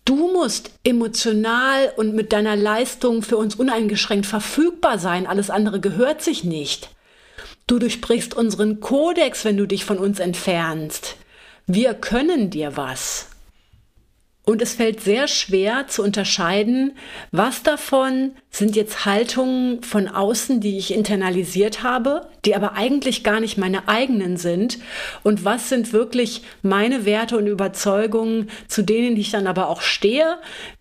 Du 0.04 0.32
musst 0.32 0.70
emotional 0.84 1.92
und 1.96 2.14
mit 2.14 2.32
deiner 2.32 2.56
Leistung 2.56 3.22
für 3.22 3.36
uns 3.36 3.54
uneingeschränkt 3.54 4.26
verfügbar 4.26 4.98
sein, 4.98 5.26
alles 5.26 5.48
andere 5.48 5.80
gehört 5.80 6.22
sich 6.22 6.44
nicht. 6.44 6.90
Du 7.66 7.78
durchbrichst 7.78 8.34
unseren 8.34 8.80
Kodex, 8.80 9.44
wenn 9.44 9.56
du 9.56 9.66
dich 9.66 9.84
von 9.84 9.98
uns 9.98 10.18
entfernst. 10.18 11.16
Wir 11.66 11.94
können 11.94 12.50
dir 12.50 12.76
was. 12.76 13.28
Und 14.44 14.60
es 14.60 14.74
fällt 14.74 15.00
sehr 15.00 15.28
schwer 15.28 15.86
zu 15.86 16.02
unterscheiden, 16.02 16.96
was 17.30 17.62
davon 17.62 18.32
sind 18.50 18.74
jetzt 18.74 19.04
Haltungen 19.04 19.84
von 19.84 20.08
außen, 20.08 20.60
die 20.60 20.78
ich 20.78 20.92
internalisiert 20.92 21.84
habe, 21.84 22.26
die 22.44 22.56
aber 22.56 22.72
eigentlich 22.72 23.22
gar 23.22 23.38
nicht 23.38 23.56
meine 23.56 23.86
eigenen 23.86 24.36
sind. 24.36 24.80
Und 25.22 25.44
was 25.44 25.68
sind 25.68 25.92
wirklich 25.92 26.42
meine 26.60 27.04
Werte 27.04 27.38
und 27.38 27.46
Überzeugungen, 27.46 28.50
zu 28.66 28.82
denen 28.82 29.16
ich 29.16 29.30
dann 29.30 29.46
aber 29.46 29.68
auch 29.68 29.80
stehe, 29.80 30.38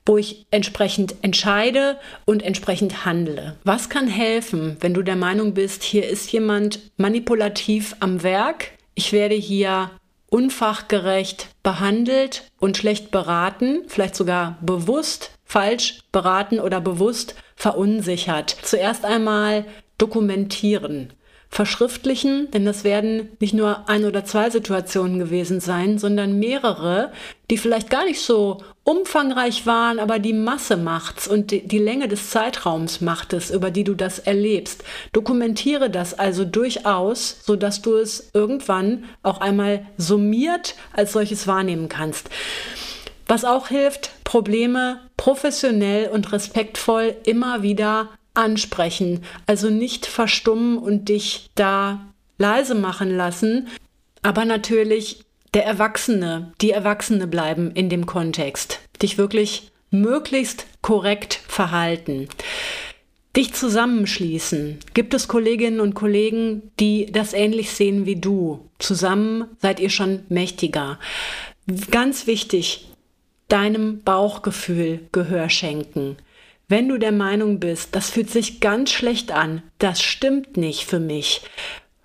wo 0.07 0.17
ich 0.17 0.47
entsprechend 0.49 1.15
entscheide 1.21 1.97
und 2.25 2.41
entsprechend 2.41 3.05
handle. 3.05 3.57
Was 3.63 3.89
kann 3.89 4.07
helfen, 4.07 4.77
wenn 4.79 4.95
du 4.95 5.03
der 5.03 5.15
Meinung 5.15 5.53
bist, 5.53 5.83
hier 5.83 6.09
ist 6.09 6.31
jemand 6.31 6.79
manipulativ 6.97 7.95
am 7.99 8.23
Werk? 8.23 8.71
Ich 8.95 9.13
werde 9.13 9.35
hier 9.35 9.91
unfachgerecht 10.31 11.49
behandelt 11.61 12.49
und 12.59 12.77
schlecht 12.77 13.11
beraten, 13.11 13.83
vielleicht 13.87 14.15
sogar 14.15 14.57
bewusst 14.61 15.31
falsch 15.45 15.99
beraten 16.11 16.59
oder 16.59 16.81
bewusst 16.81 17.35
verunsichert. 17.55 18.55
Zuerst 18.63 19.05
einmal 19.05 19.65
dokumentieren 19.97 21.13
verschriftlichen, 21.51 22.49
denn 22.51 22.63
das 22.63 22.85
werden 22.85 23.29
nicht 23.41 23.53
nur 23.53 23.89
ein 23.89 24.05
oder 24.05 24.23
zwei 24.23 24.49
Situationen 24.49 25.19
gewesen 25.19 25.59
sein, 25.59 25.99
sondern 25.99 26.39
mehrere, 26.39 27.11
die 27.49 27.57
vielleicht 27.57 27.89
gar 27.89 28.05
nicht 28.05 28.21
so 28.21 28.63
umfangreich 28.85 29.65
waren, 29.65 29.99
aber 29.99 30.17
die 30.17 30.31
Masse 30.31 30.77
macht's 30.77 31.27
und 31.27 31.51
die, 31.51 31.77
Länge 31.77 32.07
des 32.07 32.29
Zeitraums 32.29 33.01
macht 33.01 33.33
es, 33.33 33.51
über 33.51 33.69
die 33.69 33.83
du 33.83 33.95
das 33.95 34.17
erlebst. 34.17 34.85
Dokumentiere 35.11 35.89
das 35.89 36.17
also 36.17 36.45
durchaus, 36.45 37.41
so 37.43 37.57
dass 37.57 37.81
du 37.81 37.95
es 37.95 38.31
irgendwann 38.33 39.03
auch 39.21 39.41
einmal 39.41 39.85
summiert 39.97 40.75
als 40.93 41.11
solches 41.11 41.47
wahrnehmen 41.47 41.89
kannst. 41.89 42.29
Was 43.27 43.43
auch 43.43 43.67
hilft, 43.67 44.11
Probleme 44.23 45.01
professionell 45.17 46.09
und 46.09 46.31
respektvoll 46.31 47.15
immer 47.25 47.61
wieder 47.61 48.09
ansprechen. 48.33 49.23
Also 49.45 49.69
nicht 49.69 50.05
verstummen 50.05 50.77
und 50.77 51.09
dich 51.09 51.49
da 51.55 52.05
leise 52.37 52.75
machen 52.75 53.15
lassen, 53.15 53.67
aber 54.21 54.45
natürlich 54.45 55.23
der 55.53 55.65
Erwachsene, 55.65 56.53
die 56.61 56.71
Erwachsene 56.71 57.27
bleiben 57.27 57.71
in 57.71 57.89
dem 57.89 58.05
Kontext. 58.05 58.79
Dich 59.01 59.17
wirklich 59.17 59.71
möglichst 59.89 60.65
korrekt 60.81 61.39
verhalten. 61.47 62.29
Dich 63.35 63.53
zusammenschließen. 63.53 64.79
Gibt 64.93 65.13
es 65.13 65.27
Kolleginnen 65.27 65.79
und 65.79 65.93
Kollegen, 65.93 66.71
die 66.79 67.05
das 67.11 67.33
ähnlich 67.33 67.71
sehen 67.71 68.05
wie 68.05 68.17
du? 68.17 68.69
Zusammen 68.79 69.45
seid 69.59 69.79
ihr 69.79 69.89
schon 69.89 70.23
mächtiger. 70.29 70.99
Ganz 71.91 72.27
wichtig, 72.27 72.87
deinem 73.47 74.01
Bauchgefühl 74.01 75.01
Gehör 75.11 75.49
schenken. 75.49 76.17
Wenn 76.71 76.87
du 76.87 76.97
der 76.97 77.11
Meinung 77.11 77.59
bist, 77.59 77.97
das 77.97 78.09
fühlt 78.09 78.29
sich 78.29 78.61
ganz 78.61 78.91
schlecht 78.91 79.33
an, 79.33 79.61
das 79.77 80.01
stimmt 80.01 80.55
nicht 80.55 80.85
für 80.85 81.01
mich, 81.01 81.41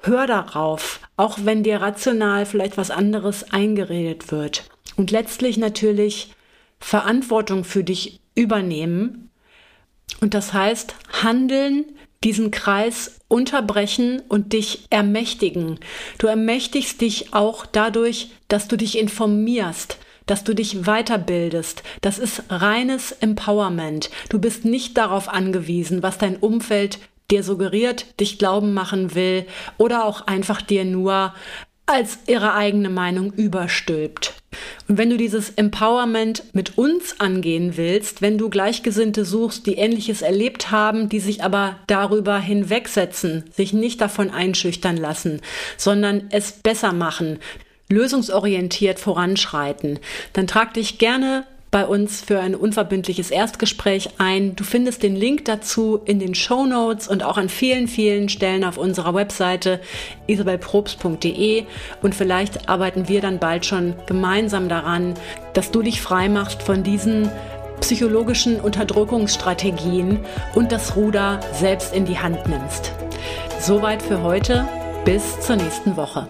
hör 0.01 0.27
darauf, 0.27 0.99
auch 1.17 1.39
wenn 1.45 1.63
dir 1.63 1.81
rational 1.81 2.47
vielleicht 2.47 2.77
was 2.77 2.91
anderes 2.91 3.53
eingeredet 3.53 4.33
wird. 4.33 4.69
Und 4.97 5.13
letztlich 5.13 5.57
natürlich 5.57 6.35
Verantwortung 6.81 7.63
für 7.63 7.85
dich 7.85 8.19
übernehmen. 8.35 9.31
Und 10.21 10.35
das 10.35 10.53
heißt, 10.53 10.97
handeln, 11.23 11.85
diesen 12.25 12.51
Kreis 12.51 13.21
unterbrechen 13.29 14.21
und 14.29 14.53
dich 14.53 14.89
ermächtigen. 14.91 15.79
Du 16.19 16.27
ermächtigst 16.27 17.01
dich 17.01 17.33
auch 17.35 17.67
dadurch, 17.67 18.33
dass 18.49 18.67
du 18.67 18.77
dich 18.77 18.99
informierst, 18.99 19.99
dass 20.27 20.45
du 20.45 20.55
dich 20.55 20.83
weiterbildest. 20.83 21.83
Das 22.01 22.19
ist 22.19 22.43
reines 22.49 23.13
Empowerment. 23.13 24.11
Du 24.29 24.39
bist 24.39 24.65
nicht 24.65 24.97
darauf 24.97 25.29
angewiesen, 25.29 26.03
was 26.03 26.19
dein 26.19 26.37
Umfeld 26.37 26.99
dir 27.31 27.43
suggeriert, 27.43 28.21
dich 28.21 28.39
glauben 28.39 28.75
machen 28.75 29.15
will 29.15 29.47
oder 29.79 30.05
auch 30.05 30.27
einfach 30.27 30.63
dir 30.63 30.85
nur 30.85 31.35
als 31.87 32.19
ihre 32.27 32.55
eigene 32.55 32.91
Meinung 32.91 33.33
überstülpt. 33.33 34.35
Und 34.89 34.99
wenn 34.99 35.11
du 35.11 35.17
dieses 35.17 35.51
Empowerment 35.51 36.43
mit 36.53 36.79
uns 36.79 37.21
angehen 37.21 37.77
willst, 37.77 38.23
wenn 38.23 38.39
du 38.39 38.49
Gleichgesinnte 38.49 39.25
suchst, 39.25 39.67
die 39.67 39.75
ähnliches 39.75 40.23
erlebt 40.23 40.71
haben, 40.71 41.09
die 41.09 41.21
sich 41.21 41.45
aber 41.45 41.77
darüber 41.87 42.39
hinwegsetzen, 42.39 43.45
sich 43.53 43.73
nicht 43.73 44.01
davon 44.01 44.31
einschüchtern 44.31 44.97
lassen, 44.97 45.41
sondern 45.77 46.25
es 46.31 46.53
besser 46.53 46.93
machen, 46.93 47.39
lösungsorientiert 47.89 48.99
voranschreiten, 48.99 49.99
dann 50.33 50.47
trag 50.47 50.75
dich 50.75 50.99
gerne 50.99 51.45
bei 51.71 51.85
uns 51.85 52.23
für 52.23 52.41
ein 52.41 52.55
unverbindliches 52.55 53.31
Erstgespräch 53.31 54.11
ein. 54.19 54.57
Du 54.57 54.65
findest 54.65 55.03
den 55.03 55.15
Link 55.15 55.45
dazu 55.45 56.01
in 56.05 56.19
den 56.19 56.35
Show 56.35 56.65
Notes 56.65 57.09
und 57.09 57.23
auch 57.23 57.37
an 57.37 57.49
vielen, 57.49 57.89
vielen 57.89 58.29
Stellen 58.29 58.65
auf 58.65 58.79
unserer 58.79 59.15
Webseite 59.15 59.81
isabelprobst.de 60.27 61.65
und 62.03 62.15
vielleicht 62.15 62.69
arbeiten 62.69 63.09
wir 63.09 63.21
dann 63.21 63.39
bald 63.39 63.67
schon 63.67 63.95
gemeinsam 64.07 64.69
daran, 64.69 65.15
dass 65.53 65.71
du 65.71 65.83
dich 65.83 66.01
frei 66.01 66.29
machst 66.29 66.63
von 66.63 66.83
diesen 66.83 67.31
psychologischen 67.81 68.61
Unterdrückungsstrategien 68.61 70.21
und 70.55 70.73
das 70.73 70.97
Ruder 70.97 71.41
selbst 71.53 71.95
in 71.95 72.07
die 72.07 72.19
Hand 72.19 72.49
nimmst. 72.49 72.93
Soweit 73.61 74.03
für 74.03 74.23
heute. 74.23 74.67
Bis 75.05 75.39
zur 75.41 75.55
nächsten 75.55 75.97
Woche. 75.97 76.27